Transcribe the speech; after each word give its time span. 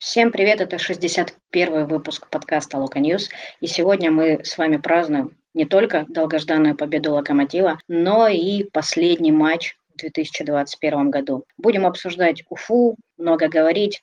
Всем 0.00 0.32
привет, 0.32 0.62
это 0.62 0.78
61 0.78 1.86
выпуск 1.86 2.30
подкаста 2.30 2.78
Loko 2.78 3.00
News, 3.00 3.28
и 3.60 3.66
сегодня 3.66 4.10
мы 4.10 4.42
с 4.42 4.56
вами 4.56 4.78
празднуем 4.78 5.36
не 5.52 5.66
только 5.66 6.06
долгожданную 6.08 6.74
победу 6.74 7.12
Локомотива, 7.12 7.78
но 7.86 8.26
и 8.26 8.64
последний 8.64 9.30
матч 9.30 9.76
в 9.92 9.98
2021 9.98 11.10
году. 11.10 11.44
Будем 11.58 11.84
обсуждать 11.84 12.44
Уфу, 12.48 12.96
много 13.18 13.48
говорить. 13.48 14.02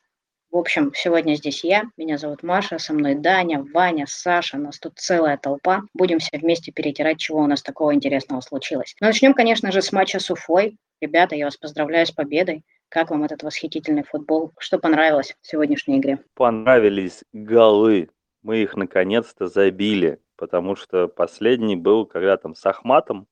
В 0.51 0.57
общем, 0.57 0.91
сегодня 0.93 1.33
здесь 1.33 1.63
я, 1.63 1.85
меня 1.97 2.19
зовут 2.19 2.43
Маша, 2.43 2.77
со 2.77 2.93
мной 2.93 3.15
Даня, 3.15 3.65
Ваня, 3.73 4.05
Саша, 4.07 4.57
нас 4.59 4.77
тут 4.77 4.99
целая 4.99 5.37
толпа. 5.37 5.81
Будем 5.95 6.19
все 6.19 6.37
вместе 6.37 6.71
перетирать, 6.71 7.17
чего 7.17 7.39
у 7.39 7.47
нас 7.47 7.63
такого 7.63 7.95
интересного 7.95 8.41
случилось. 8.41 8.95
Но 9.01 9.07
начнем, 9.07 9.33
конечно 9.33 9.71
же, 9.71 9.81
с 9.81 9.91
матча 9.91 10.19
с 10.19 10.29
Уфой. 10.29 10.77
Ребята, 11.01 11.35
я 11.35 11.45
вас 11.45 11.57
поздравляю 11.57 12.05
с 12.05 12.11
победой. 12.11 12.63
Как 12.89 13.11
вам 13.11 13.23
этот 13.23 13.43
восхитительный 13.43 14.03
футбол? 14.03 14.53
Что 14.59 14.79
понравилось 14.79 15.35
в 15.41 15.47
сегодняшней 15.47 15.99
игре? 15.99 16.19
Понравились 16.35 17.23
голы. 17.33 18.09
Мы 18.43 18.59
их 18.59 18.75
наконец-то 18.75 19.47
забили, 19.47 20.21
потому 20.37 20.75
что 20.75 21.07
последний 21.07 21.75
был 21.75 22.05
когда 22.05 22.37
там 22.37 22.55
с 22.55 22.65
Ахматом, 22.65 23.27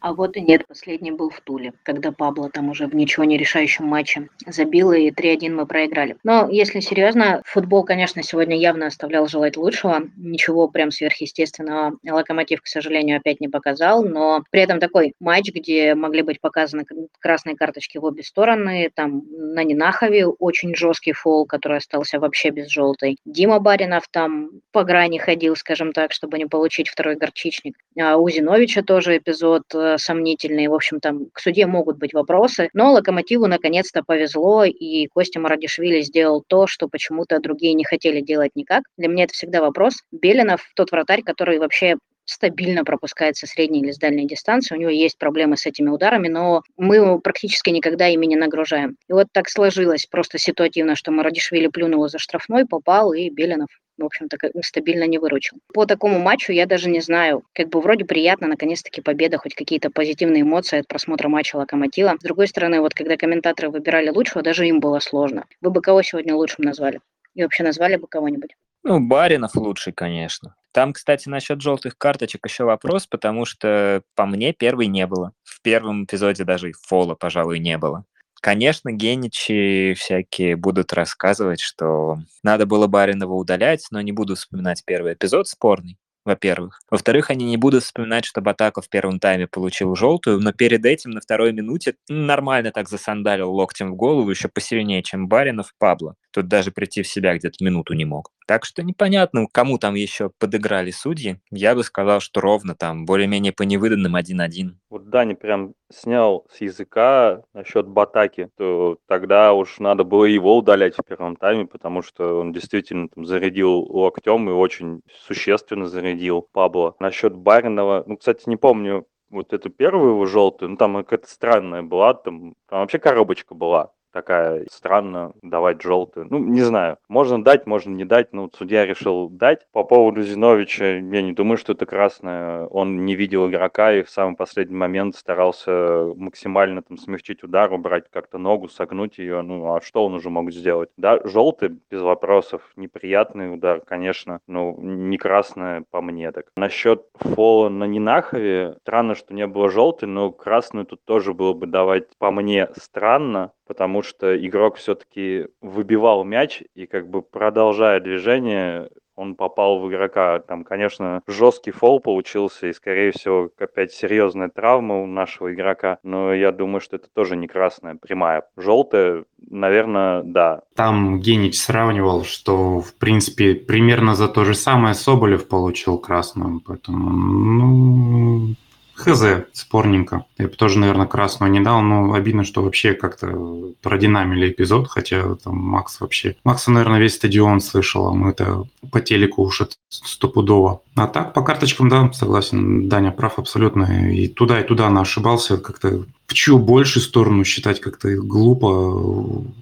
а 0.00 0.12
вот 0.12 0.36
и 0.36 0.40
нет, 0.40 0.66
последний 0.66 1.10
был 1.10 1.30
в 1.30 1.40
Туле, 1.40 1.72
когда 1.82 2.12
Пабло 2.12 2.50
там 2.50 2.68
уже 2.68 2.86
в 2.86 2.94
ничего 2.94 3.24
не 3.24 3.36
решающем 3.36 3.84
матче 3.84 4.28
забил, 4.46 4.92
и 4.92 5.10
3-1 5.10 5.50
мы 5.50 5.66
проиграли. 5.66 6.16
Но, 6.24 6.48
если 6.50 6.80
серьезно, 6.80 7.42
футбол, 7.44 7.84
конечно, 7.84 8.22
сегодня 8.22 8.56
явно 8.56 8.86
оставлял 8.86 9.26
желать 9.26 9.56
лучшего. 9.56 10.02
Ничего 10.16 10.68
прям 10.68 10.90
сверхъестественного 10.90 11.98
Локомотив, 12.08 12.62
к 12.62 12.66
сожалению, 12.66 13.18
опять 13.18 13.40
не 13.40 13.48
показал, 13.48 14.04
но 14.04 14.42
при 14.50 14.62
этом 14.62 14.80
такой 14.80 15.14
матч, 15.20 15.50
где 15.52 15.94
могли 15.94 16.22
быть 16.22 16.40
показаны 16.40 16.84
красные 17.20 17.56
карточки 17.56 17.98
в 17.98 18.04
обе 18.04 18.22
стороны, 18.22 18.90
там 18.94 19.22
на 19.30 19.64
Нинахове 19.64 20.26
очень 20.26 20.74
жесткий 20.74 21.12
фол, 21.12 21.46
который 21.46 21.78
остался 21.78 22.18
вообще 22.18 22.50
без 22.50 22.68
желтой. 22.68 23.16
Дима 23.24 23.58
Баринов 23.58 24.08
там 24.10 24.50
по 24.72 24.84
грани 24.84 25.18
ходил, 25.18 25.56
скажем 25.56 25.92
так, 25.92 26.12
чтобы 26.12 26.38
не 26.38 26.46
получить 26.46 26.88
второй 26.88 27.16
горчичник. 27.16 27.76
А 27.98 28.16
у 28.16 28.28
Зиновича 28.28 28.82
тоже 28.82 29.16
эпизод 29.18 29.64
э, 29.74 29.87
сомнительные. 29.96 30.68
В 30.68 30.74
общем, 30.74 31.00
там 31.00 31.26
к 31.32 31.40
суде 31.40 31.66
могут 31.66 31.98
быть 31.98 32.12
вопросы. 32.12 32.68
Но 32.74 32.92
Локомотиву 32.92 33.46
наконец-то 33.46 34.02
повезло, 34.02 34.64
и 34.64 35.06
Костя 35.06 35.40
Марадишвили 35.40 36.02
сделал 36.02 36.44
то, 36.46 36.66
что 36.66 36.88
почему-то 36.88 37.40
другие 37.40 37.74
не 37.74 37.84
хотели 37.84 38.20
делать 38.20 38.50
никак. 38.54 38.84
Для 38.96 39.08
меня 39.08 39.24
это 39.24 39.32
всегда 39.32 39.60
вопрос. 39.60 40.02
Белинов 40.12 40.60
тот 40.74 40.90
вратарь, 40.90 41.22
который 41.22 41.58
вообще 41.58 41.96
стабильно 42.28 42.84
пропускает 42.84 43.36
со 43.36 43.46
средней 43.46 43.80
или 43.80 43.90
с 43.90 43.98
дальней 43.98 44.26
дистанции. 44.26 44.74
У 44.74 44.78
него 44.78 44.90
есть 44.90 45.18
проблемы 45.18 45.56
с 45.56 45.66
этими 45.66 45.88
ударами, 45.88 46.28
но 46.28 46.62
мы 46.76 46.96
его 46.96 47.18
практически 47.18 47.70
никогда 47.70 48.06
ими 48.08 48.26
не 48.26 48.36
нагружаем. 48.36 48.96
И 49.08 49.12
вот 49.12 49.26
так 49.32 49.48
сложилось 49.48 50.06
просто 50.06 50.38
ситуативно, 50.38 50.94
что 50.94 51.10
Марадишвили 51.10 51.68
плюнул 51.68 52.08
за 52.08 52.18
штрафной, 52.18 52.66
попал, 52.66 53.12
и 53.12 53.30
Белинов 53.30 53.68
в 53.98 54.04
общем-то, 54.04 54.38
стабильно 54.62 55.04
не 55.08 55.18
выручил. 55.18 55.58
По 55.74 55.84
такому 55.84 56.20
матчу 56.20 56.52
я 56.52 56.66
даже 56.66 56.88
не 56.88 57.00
знаю, 57.00 57.42
как 57.52 57.68
бы 57.68 57.80
вроде 57.80 58.04
приятно, 58.04 58.46
наконец-таки 58.46 59.00
победа, 59.00 59.38
хоть 59.38 59.54
какие-то 59.54 59.90
позитивные 59.90 60.42
эмоции 60.42 60.78
от 60.78 60.86
просмотра 60.86 61.28
матча 61.28 61.56
Локомотива. 61.56 62.14
С 62.20 62.22
другой 62.22 62.46
стороны, 62.46 62.80
вот 62.80 62.94
когда 62.94 63.16
комментаторы 63.16 63.70
выбирали 63.70 64.10
лучшего, 64.10 64.42
даже 64.42 64.68
им 64.68 64.78
было 64.78 65.00
сложно. 65.00 65.46
Вы 65.60 65.70
бы 65.70 65.82
кого 65.82 66.02
сегодня 66.02 66.34
лучшим 66.34 66.64
назвали? 66.64 67.00
И 67.34 67.42
вообще 67.42 67.64
назвали 67.64 67.96
бы 67.96 68.06
кого-нибудь? 68.06 68.54
Ну, 68.84 69.00
Баринов 69.00 69.54
лучший, 69.56 69.92
конечно. 69.92 70.54
Там, 70.72 70.92
кстати, 70.92 71.28
насчет 71.28 71.60
желтых 71.60 71.96
карточек 71.96 72.46
еще 72.46 72.64
вопрос, 72.64 73.06
потому 73.06 73.44
что 73.44 74.02
по 74.14 74.26
мне 74.26 74.52
первой 74.52 74.86
не 74.86 75.06
было. 75.06 75.32
В 75.44 75.62
первом 75.62 76.04
эпизоде 76.04 76.44
даже 76.44 76.70
и 76.70 76.74
фола, 76.86 77.14
пожалуй, 77.14 77.58
не 77.58 77.78
было. 77.78 78.04
Конечно, 78.40 78.92
геничи 78.92 79.94
всякие 79.98 80.56
будут 80.56 80.92
рассказывать, 80.92 81.60
что 81.60 82.18
надо 82.42 82.66
было 82.66 82.86
Баринова 82.86 83.34
удалять, 83.34 83.86
но 83.90 84.00
не 84.00 84.12
буду 84.12 84.36
вспоминать 84.36 84.84
первый 84.84 85.14
эпизод 85.14 85.48
спорный 85.48 85.98
во-первых. 86.28 86.80
Во-вторых, 86.90 87.30
они 87.30 87.46
не 87.46 87.56
будут 87.56 87.82
вспоминать, 87.82 88.26
что 88.26 88.42
Батака 88.42 88.82
в 88.82 88.88
первом 88.90 89.18
тайме 89.18 89.46
получил 89.46 89.96
желтую, 89.96 90.40
но 90.40 90.52
перед 90.52 90.84
этим 90.84 91.10
на 91.10 91.20
второй 91.22 91.52
минуте 91.52 91.94
нормально 92.08 92.70
так 92.70 92.88
засандалил 92.88 93.50
локтем 93.50 93.92
в 93.92 93.96
голову, 93.96 94.28
еще 94.28 94.48
посильнее, 94.48 95.02
чем 95.02 95.26
Баринов 95.26 95.72
Пабло. 95.78 96.16
Тут 96.30 96.46
даже 96.46 96.70
прийти 96.70 97.02
в 97.02 97.08
себя 97.08 97.36
где-то 97.36 97.64
минуту 97.64 97.94
не 97.94 98.04
мог. 98.04 98.30
Так 98.48 98.64
что 98.64 98.82
непонятно, 98.82 99.46
кому 99.52 99.76
там 99.76 99.94
еще 99.94 100.30
подыграли 100.38 100.90
судьи. 100.90 101.38
Я 101.50 101.74
бы 101.74 101.84
сказал, 101.84 102.20
что 102.20 102.40
ровно 102.40 102.74
там, 102.74 103.04
более-менее 103.04 103.52
по 103.52 103.64
невыданным 103.64 104.16
1-1. 104.16 104.70
Вот 104.88 105.10
Дани 105.10 105.34
прям 105.34 105.74
снял 105.92 106.46
с 106.50 106.62
языка 106.62 107.42
насчет 107.52 107.86
Батаки, 107.86 108.48
то 108.56 108.96
тогда 109.06 109.52
уж 109.52 109.78
надо 109.80 110.04
было 110.04 110.24
его 110.24 110.56
удалять 110.56 110.94
в 110.96 111.02
первом 111.06 111.36
тайме, 111.36 111.66
потому 111.66 112.00
что 112.00 112.40
он 112.40 112.52
действительно 112.54 113.10
там 113.10 113.26
зарядил 113.26 113.80
локтем 113.82 114.48
и 114.48 114.52
очень 114.54 115.02
существенно 115.26 115.86
зарядил 115.86 116.40
Пабло. 116.40 116.96
Насчет 117.00 117.36
Баринова, 117.36 118.04
ну, 118.06 118.16
кстати, 118.16 118.48
не 118.48 118.56
помню, 118.56 119.06
вот 119.28 119.52
эту 119.52 119.68
первую 119.68 120.12
его 120.12 120.24
желтую, 120.24 120.70
ну 120.70 120.76
там 120.78 120.96
какая-то 120.96 121.28
странная 121.28 121.82
была, 121.82 122.14
там, 122.14 122.54
там 122.66 122.80
вообще 122.80 122.98
коробочка 122.98 123.54
была 123.54 123.92
такая 124.12 124.66
странно 124.70 125.32
давать 125.42 125.82
желтую. 125.82 126.26
Ну, 126.30 126.38
не 126.38 126.62
знаю, 126.62 126.98
можно 127.08 127.42
дать, 127.42 127.66
можно 127.66 127.90
не 127.90 128.04
дать, 128.04 128.32
но 128.32 128.50
судья 128.56 128.86
решил 128.86 129.28
дать. 129.28 129.66
По 129.72 129.84
поводу 129.84 130.22
Зиновича, 130.22 130.96
я 130.96 131.22
не 131.22 131.32
думаю, 131.32 131.56
что 131.56 131.72
это 131.72 131.86
красное. 131.86 132.66
Он 132.66 133.04
не 133.04 133.14
видел 133.14 133.48
игрока 133.48 133.92
и 133.92 134.02
в 134.02 134.10
самый 134.10 134.36
последний 134.36 134.76
момент 134.76 135.16
старался 135.16 136.12
максимально 136.16 136.82
там 136.82 136.96
смягчить 136.98 137.42
удар, 137.42 137.72
убрать 137.72 138.04
как-то 138.10 138.38
ногу, 138.38 138.68
согнуть 138.68 139.18
ее. 139.18 139.42
Ну, 139.42 139.74
а 139.74 139.80
что 139.80 140.04
он 140.04 140.14
уже 140.14 140.30
мог 140.30 140.50
сделать? 140.52 140.90
Да, 140.96 141.20
желтый, 141.24 141.70
без 141.90 142.00
вопросов. 142.00 142.62
Неприятный 142.76 143.52
удар, 143.52 143.80
конечно, 143.80 144.40
но 144.46 144.74
не 144.78 145.18
красное 145.18 145.84
по 145.90 146.00
мне 146.00 146.32
так. 146.32 146.46
Насчет 146.56 147.06
фола 147.14 147.68
на 147.68 147.84
Нинахове, 147.84 148.76
странно, 148.82 149.14
что 149.14 149.34
не 149.34 149.46
было 149.46 149.70
желтой, 149.70 150.08
но 150.08 150.32
красную 150.32 150.86
тут 150.86 151.04
тоже 151.04 151.34
было 151.34 151.52
бы 151.52 151.66
давать 151.66 152.04
по 152.18 152.30
мне 152.30 152.68
странно, 152.76 153.52
потому 153.66 153.97
что 154.02 154.36
игрок 154.36 154.76
все-таки 154.76 155.46
выбивал 155.60 156.24
мяч 156.24 156.62
и 156.74 156.86
как 156.86 157.08
бы 157.08 157.22
продолжая 157.22 158.00
движение, 158.00 158.88
он 159.18 159.34
попал 159.34 159.80
в 159.80 159.90
игрока. 159.90 160.38
Там, 160.38 160.62
конечно, 160.62 161.22
жесткий 161.26 161.72
фол 161.72 161.98
получился 161.98 162.68
и, 162.68 162.72
скорее 162.72 163.10
всего, 163.10 163.50
опять 163.58 163.92
серьезная 163.92 164.48
травма 164.48 165.02
у 165.02 165.06
нашего 165.06 165.52
игрока. 165.52 165.98
Но 166.04 166.32
я 166.32 166.52
думаю, 166.52 166.80
что 166.80 166.96
это 166.96 167.08
тоже 167.12 167.36
не 167.36 167.48
красная, 167.48 167.96
прямая. 167.96 168.44
Желтая, 168.56 169.24
наверное, 169.50 170.22
да. 170.22 170.60
Там 170.76 171.18
Генич 171.18 171.58
сравнивал, 171.58 172.22
что, 172.22 172.80
в 172.80 172.94
принципе, 172.94 173.54
примерно 173.56 174.14
за 174.14 174.28
то 174.28 174.44
же 174.44 174.54
самое 174.54 174.94
Соболев 174.94 175.48
получил 175.48 175.98
красную. 175.98 176.60
Поэтому, 176.64 177.10
ну, 177.10 178.54
Хз, 178.98 179.22
спорненько. 179.52 180.24
Я 180.38 180.48
бы 180.48 180.54
тоже, 180.54 180.80
наверное, 180.80 181.06
красную 181.06 181.52
не 181.52 181.60
дал, 181.60 181.82
но 181.82 182.14
обидно, 182.14 182.42
что 182.42 182.62
вообще 182.62 182.94
как-то 182.94 183.72
продинамили 183.80 184.50
эпизод, 184.50 184.88
хотя 184.88 185.36
там 185.36 185.56
Макс 185.56 186.00
вообще... 186.00 186.34
Макса, 186.42 186.72
наверное, 186.72 186.98
весь 186.98 187.14
стадион 187.14 187.60
слышал, 187.60 188.08
а 188.08 188.12
мы 188.12 188.30
это 188.30 188.64
по 188.90 189.00
телеку 189.00 189.44
уж 189.44 189.62
стопудово. 189.88 190.80
А 190.96 191.06
так, 191.06 191.32
по 191.32 191.42
карточкам, 191.42 191.88
да, 191.88 192.12
согласен, 192.12 192.88
Даня 192.88 193.12
прав 193.12 193.38
абсолютно. 193.38 194.10
И 194.12 194.26
туда, 194.26 194.60
и 194.60 194.66
туда 194.66 194.88
она 194.88 195.02
ошибался, 195.02 195.58
как-то 195.58 196.04
в 196.26 196.34
чью 196.34 196.58
большую 196.58 197.02
сторону 197.02 197.44
считать 197.44 197.80
как-то 197.80 198.14
глупо. 198.16 198.66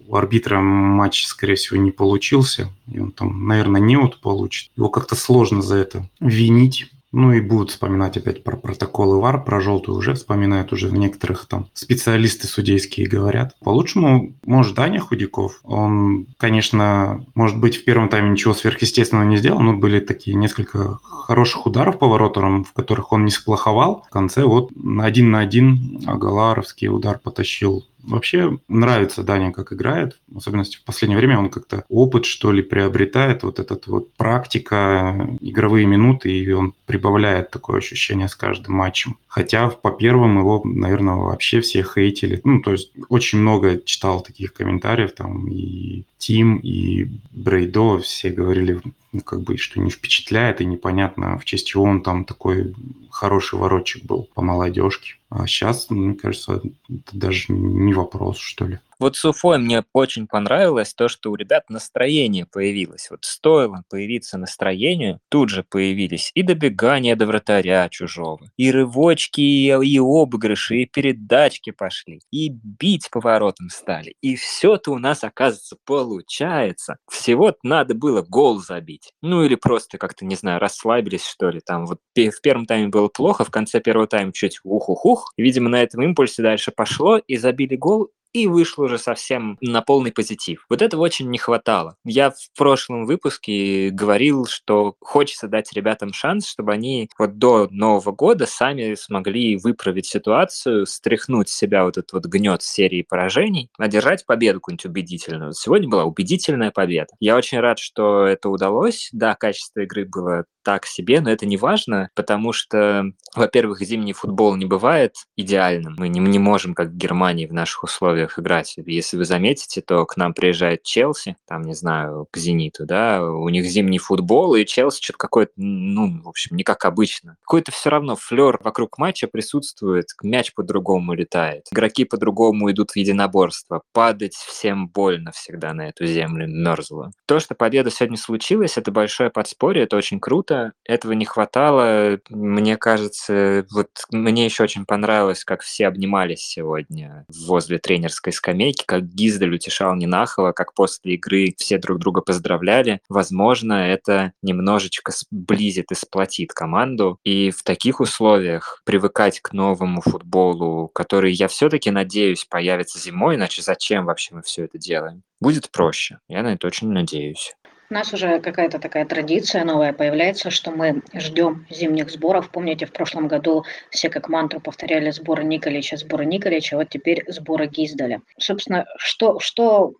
У 0.08 0.16
арбитра 0.16 0.60
матч, 0.60 1.26
скорее 1.26 1.56
всего, 1.56 1.78
не 1.78 1.90
получился. 1.90 2.72
И 2.90 2.98
он 2.98 3.12
там, 3.12 3.46
наверное, 3.46 3.82
не 3.82 3.96
вот 3.96 4.18
получит. 4.20 4.70
Его 4.76 4.88
как-то 4.88 5.14
сложно 5.14 5.60
за 5.60 5.76
это 5.76 6.08
винить. 6.20 6.90
Ну 7.18 7.32
и 7.32 7.40
будут 7.40 7.70
вспоминать 7.70 8.18
опять 8.18 8.44
про 8.44 8.58
протоколы 8.58 9.18
ВАР, 9.18 9.42
про 9.42 9.58
желтую 9.62 9.96
уже 9.96 10.12
вспоминают 10.12 10.70
уже 10.74 10.90
некоторых 10.90 11.46
там 11.46 11.68
специалисты 11.72 12.46
судейские 12.46 13.08
говорят. 13.08 13.54
По-лучшему, 13.64 14.34
может, 14.44 14.74
Даня 14.74 15.00
Худяков. 15.00 15.60
Он, 15.64 16.26
конечно, 16.36 17.24
может 17.34 17.58
быть, 17.58 17.78
в 17.78 17.84
первом 17.84 18.10
тайме 18.10 18.28
ничего 18.28 18.52
сверхъестественного 18.52 19.24
не 19.24 19.38
сделал, 19.38 19.60
но 19.60 19.74
были 19.74 20.00
такие 20.00 20.36
несколько 20.36 20.98
хороших 21.02 21.64
ударов 21.64 21.98
по 21.98 22.06
воротам, 22.06 22.64
в 22.64 22.74
которых 22.74 23.10
он 23.12 23.24
не 23.24 23.30
сплоховал. 23.30 24.04
В 24.06 24.10
конце 24.10 24.44
вот 24.44 24.72
один 25.00 25.30
на 25.30 25.38
один 25.38 26.02
Агаларовский 26.04 26.88
удар 26.88 27.18
потащил 27.18 27.86
Вообще 28.06 28.58
нравится 28.68 29.22
Даня, 29.22 29.52
как 29.52 29.72
играет. 29.72 30.18
В 30.28 30.38
особенности 30.38 30.76
в 30.76 30.84
последнее 30.84 31.18
время 31.18 31.38
он 31.38 31.50
как-то 31.50 31.84
опыт, 31.88 32.24
что 32.24 32.52
ли, 32.52 32.62
приобретает. 32.62 33.42
Вот 33.42 33.58
этот 33.58 33.86
вот 33.86 34.14
практика, 34.14 35.36
игровые 35.40 35.86
минуты, 35.86 36.30
и 36.30 36.50
он 36.52 36.74
прибавляет 36.86 37.50
такое 37.50 37.78
ощущение 37.78 38.28
с 38.28 38.36
каждым 38.36 38.74
матчем. 38.74 39.18
Хотя 39.26 39.68
по 39.68 39.90
первым 39.90 40.38
его, 40.38 40.62
наверное, 40.64 41.14
вообще 41.14 41.60
все 41.60 41.82
хейтили. 41.82 42.40
Ну, 42.44 42.62
то 42.62 42.72
есть 42.72 42.92
очень 43.08 43.38
много 43.38 43.80
читал 43.84 44.20
таких 44.20 44.54
комментариев, 44.54 45.12
там 45.12 45.48
и 45.48 46.04
Тим, 46.18 46.56
и 46.56 47.08
Брейдо, 47.30 47.98
все 47.98 48.30
говорили, 48.30 48.80
ну, 49.12 49.20
как 49.20 49.42
бы, 49.42 49.58
что 49.58 49.80
не 49.80 49.90
впечатляет, 49.90 50.60
и 50.60 50.64
непонятно, 50.64 51.38
в 51.38 51.44
честь 51.44 51.66
чего 51.66 51.84
он 51.84 52.02
там 52.02 52.24
такой 52.24 52.74
хороший 53.10 53.58
воротчик 53.58 54.04
был 54.04 54.28
по 54.34 54.42
молодежке. 54.42 55.16
А 55.30 55.46
сейчас, 55.46 55.90
мне 55.90 56.14
кажется, 56.14 56.62
это 56.88 57.16
даже 57.16 57.52
не 57.52 57.92
вопрос, 57.92 58.38
что 58.38 58.66
ли. 58.66 58.78
Вот 58.98 59.16
с 59.16 59.24
Уфой 59.26 59.58
мне 59.58 59.84
очень 59.92 60.26
понравилось 60.26 60.94
то, 60.94 61.08
что 61.08 61.30
у 61.30 61.34
ребят 61.34 61.68
настроение 61.68 62.46
появилось. 62.46 63.08
Вот 63.10 63.24
стоило 63.24 63.82
появиться 63.90 64.38
настроению, 64.38 65.20
тут 65.28 65.50
же 65.50 65.64
появились 65.64 66.30
и 66.34 66.42
добегание 66.42 67.14
до 67.14 67.26
вратаря 67.26 67.88
чужого, 67.90 68.40
и 68.56 68.70
рывочки, 68.70 69.40
и, 69.40 69.98
обыгрыши, 69.98 70.78
и 70.78 70.86
передачки 70.86 71.70
пошли, 71.72 72.20
и 72.30 72.48
бить 72.48 73.10
поворотом 73.10 73.68
стали. 73.68 74.14
И 74.22 74.34
все-то 74.36 74.92
у 74.92 74.98
нас, 74.98 75.24
оказывается, 75.24 75.76
получается. 75.84 76.96
Всего 77.10 77.54
надо 77.62 77.94
было 77.94 78.22
гол 78.22 78.60
забить. 78.60 79.12
Ну 79.20 79.44
или 79.44 79.56
просто 79.56 79.98
как-то, 79.98 80.24
не 80.24 80.36
знаю, 80.36 80.58
расслабились, 80.60 81.24
что 81.26 81.50
ли. 81.50 81.60
Там 81.60 81.84
вот 81.86 81.98
в 82.14 82.40
первом 82.40 82.64
тайме 82.66 82.88
было 82.88 83.08
плохо, 83.08 83.44
в 83.44 83.50
конце 83.50 83.80
первого 83.80 84.06
тайма 84.06 84.32
чуть 84.32 84.60
ух-ух-ух. 84.64 85.32
Видимо, 85.36 85.68
на 85.68 85.82
этом 85.82 86.02
импульсе 86.02 86.42
дальше 86.42 86.72
пошло, 86.74 87.18
и 87.18 87.36
забили 87.36 87.76
гол, 87.76 88.08
и 88.36 88.46
вышел 88.46 88.84
уже 88.84 88.98
совсем 88.98 89.56
на 89.62 89.80
полный 89.80 90.12
позитив. 90.12 90.66
Вот 90.68 90.82
этого 90.82 91.00
очень 91.00 91.30
не 91.30 91.38
хватало. 91.38 91.96
Я 92.04 92.30
в 92.30 92.50
прошлом 92.54 93.06
выпуске 93.06 93.88
говорил, 93.90 94.44
что 94.44 94.94
хочется 95.00 95.48
дать 95.48 95.72
ребятам 95.72 96.12
шанс, 96.12 96.46
чтобы 96.46 96.72
они 96.72 97.08
вот 97.18 97.38
до 97.38 97.68
Нового 97.70 98.12
года 98.12 98.46
сами 98.46 98.94
смогли 98.94 99.56
выправить 99.56 100.06
ситуацию, 100.06 100.84
стряхнуть 100.84 101.48
с 101.48 101.56
себя 101.56 101.84
вот 101.84 101.96
этот 101.96 102.12
вот 102.12 102.26
гнет 102.26 102.62
серии 102.62 103.00
поражений, 103.02 103.70
одержать 103.78 104.26
победу 104.26 104.60
какую-нибудь 104.60 104.84
убедительную. 104.84 105.52
Сегодня 105.54 105.88
была 105.88 106.04
убедительная 106.04 106.70
победа. 106.70 107.08
Я 107.20 107.36
очень 107.36 107.60
рад, 107.60 107.78
что 107.78 108.26
это 108.26 108.50
удалось. 108.50 109.08
Да, 109.12 109.34
качество 109.34 109.80
игры 109.80 110.04
было 110.04 110.44
так 110.66 110.84
себе, 110.84 111.20
но 111.20 111.30
это 111.30 111.46
не 111.46 111.56
важно, 111.56 112.10
потому 112.16 112.52
что, 112.52 113.04
во-первых, 113.36 113.80
зимний 113.82 114.12
футбол 114.12 114.56
не 114.56 114.64
бывает 114.64 115.14
идеальным. 115.36 115.94
Мы 115.96 116.08
не, 116.08 116.18
не 116.18 116.40
можем, 116.40 116.74
как 116.74 116.88
в 116.88 116.96
Германии, 116.96 117.46
в 117.46 117.52
наших 117.52 117.84
условиях 117.84 118.36
играть. 118.36 118.74
Если 118.84 119.16
вы 119.16 119.24
заметите, 119.24 119.80
то 119.80 120.04
к 120.06 120.16
нам 120.16 120.34
приезжает 120.34 120.82
Челси, 120.82 121.36
там, 121.46 121.62
не 121.62 121.74
знаю, 121.74 122.26
к 122.32 122.36
Зениту, 122.36 122.84
да, 122.84 123.22
у 123.22 123.48
них 123.48 123.64
зимний 123.66 124.00
футбол, 124.00 124.56
и 124.56 124.66
Челси 124.66 125.00
что-то 125.00 125.18
какое-то, 125.18 125.52
ну, 125.54 126.20
в 126.22 126.28
общем, 126.28 126.56
не 126.56 126.64
как 126.64 126.84
обычно. 126.84 127.36
Какой-то 127.42 127.70
все 127.70 127.90
равно 127.90 128.16
флер 128.16 128.58
вокруг 128.60 128.98
матча 128.98 129.28
присутствует, 129.28 130.06
мяч 130.20 130.52
по-другому 130.52 131.14
летает, 131.14 131.68
игроки 131.70 132.04
по-другому 132.04 132.72
идут 132.72 132.90
в 132.90 132.96
единоборство, 132.96 133.82
падать 133.92 134.34
всем 134.34 134.88
больно 134.88 135.30
всегда 135.30 135.72
на 135.74 135.90
эту 135.90 136.06
землю 136.06 136.48
мерзлую. 136.48 137.12
То, 137.26 137.38
что 137.38 137.54
победа 137.54 137.92
сегодня 137.92 138.16
случилась, 138.16 138.76
это 138.76 138.90
большое 138.90 139.30
подспорье, 139.30 139.84
это 139.84 139.96
очень 139.96 140.18
круто, 140.18 140.55
круто. 140.56 140.72
Этого 140.84 141.12
не 141.12 141.24
хватало. 141.24 142.20
Мне 142.30 142.76
кажется, 142.76 143.66
вот 143.70 143.88
мне 144.10 144.44
еще 144.44 144.62
очень 144.64 144.84
понравилось, 144.84 145.44
как 145.44 145.62
все 145.62 145.86
обнимались 145.86 146.40
сегодня 146.40 147.24
возле 147.28 147.78
тренерской 147.78 148.32
скамейки, 148.32 148.84
как 148.86 149.04
Гиздель 149.04 149.54
утешал 149.54 149.94
Нинахова, 149.94 150.52
как 150.52 150.74
после 150.74 151.14
игры 151.14 151.54
все 151.56 151.78
друг 151.78 151.98
друга 151.98 152.20
поздравляли. 152.20 153.00
Возможно, 153.08 153.74
это 153.74 154.32
немножечко 154.42 155.12
сблизит 155.12 155.92
и 155.92 155.94
сплотит 155.94 156.52
команду. 156.52 157.18
И 157.24 157.50
в 157.50 157.62
таких 157.62 158.00
условиях 158.00 158.80
привыкать 158.84 159.40
к 159.40 159.52
новому 159.52 160.00
футболу, 160.00 160.88
который, 160.88 161.32
я 161.32 161.48
все-таки 161.48 161.90
надеюсь, 161.90 162.44
появится 162.44 162.98
зимой, 162.98 163.36
иначе 163.36 163.62
зачем 163.62 164.06
вообще 164.06 164.34
мы 164.34 164.42
все 164.42 164.64
это 164.64 164.78
делаем? 164.78 165.22
Будет 165.40 165.70
проще. 165.70 166.18
Я 166.28 166.42
на 166.42 166.54
это 166.54 166.66
очень 166.66 166.88
надеюсь. 166.88 167.54
У 167.88 167.94
нас 167.94 168.12
уже 168.12 168.40
какая-то 168.40 168.80
такая 168.80 169.04
традиция 169.04 169.64
новая 169.64 169.92
появляется, 169.92 170.50
что 170.50 170.72
мы 170.72 171.02
ждем 171.14 171.66
зимних 171.70 172.10
сборов. 172.10 172.50
Помните, 172.50 172.84
в 172.84 172.92
прошлом 172.92 173.28
году 173.28 173.64
все 173.90 174.08
как 174.08 174.28
мантру 174.28 174.60
повторяли 174.60 175.10
сборы 175.10 175.44
Николича, 175.44 175.96
сборы 175.96 176.26
Николича, 176.26 176.76
вот 176.76 176.88
теперь 176.88 177.24
сборы 177.28 177.68
Гиздаля. 177.68 178.22
Собственно, 178.38 178.86
что, 178.98 179.38
что 179.38 179.94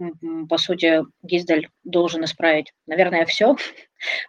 по 0.48 0.58
сути, 0.58 1.02
Гиздаль 1.22 1.68
должен 1.84 2.24
исправить? 2.24 2.72
Наверное, 2.88 3.24
все. 3.24 3.54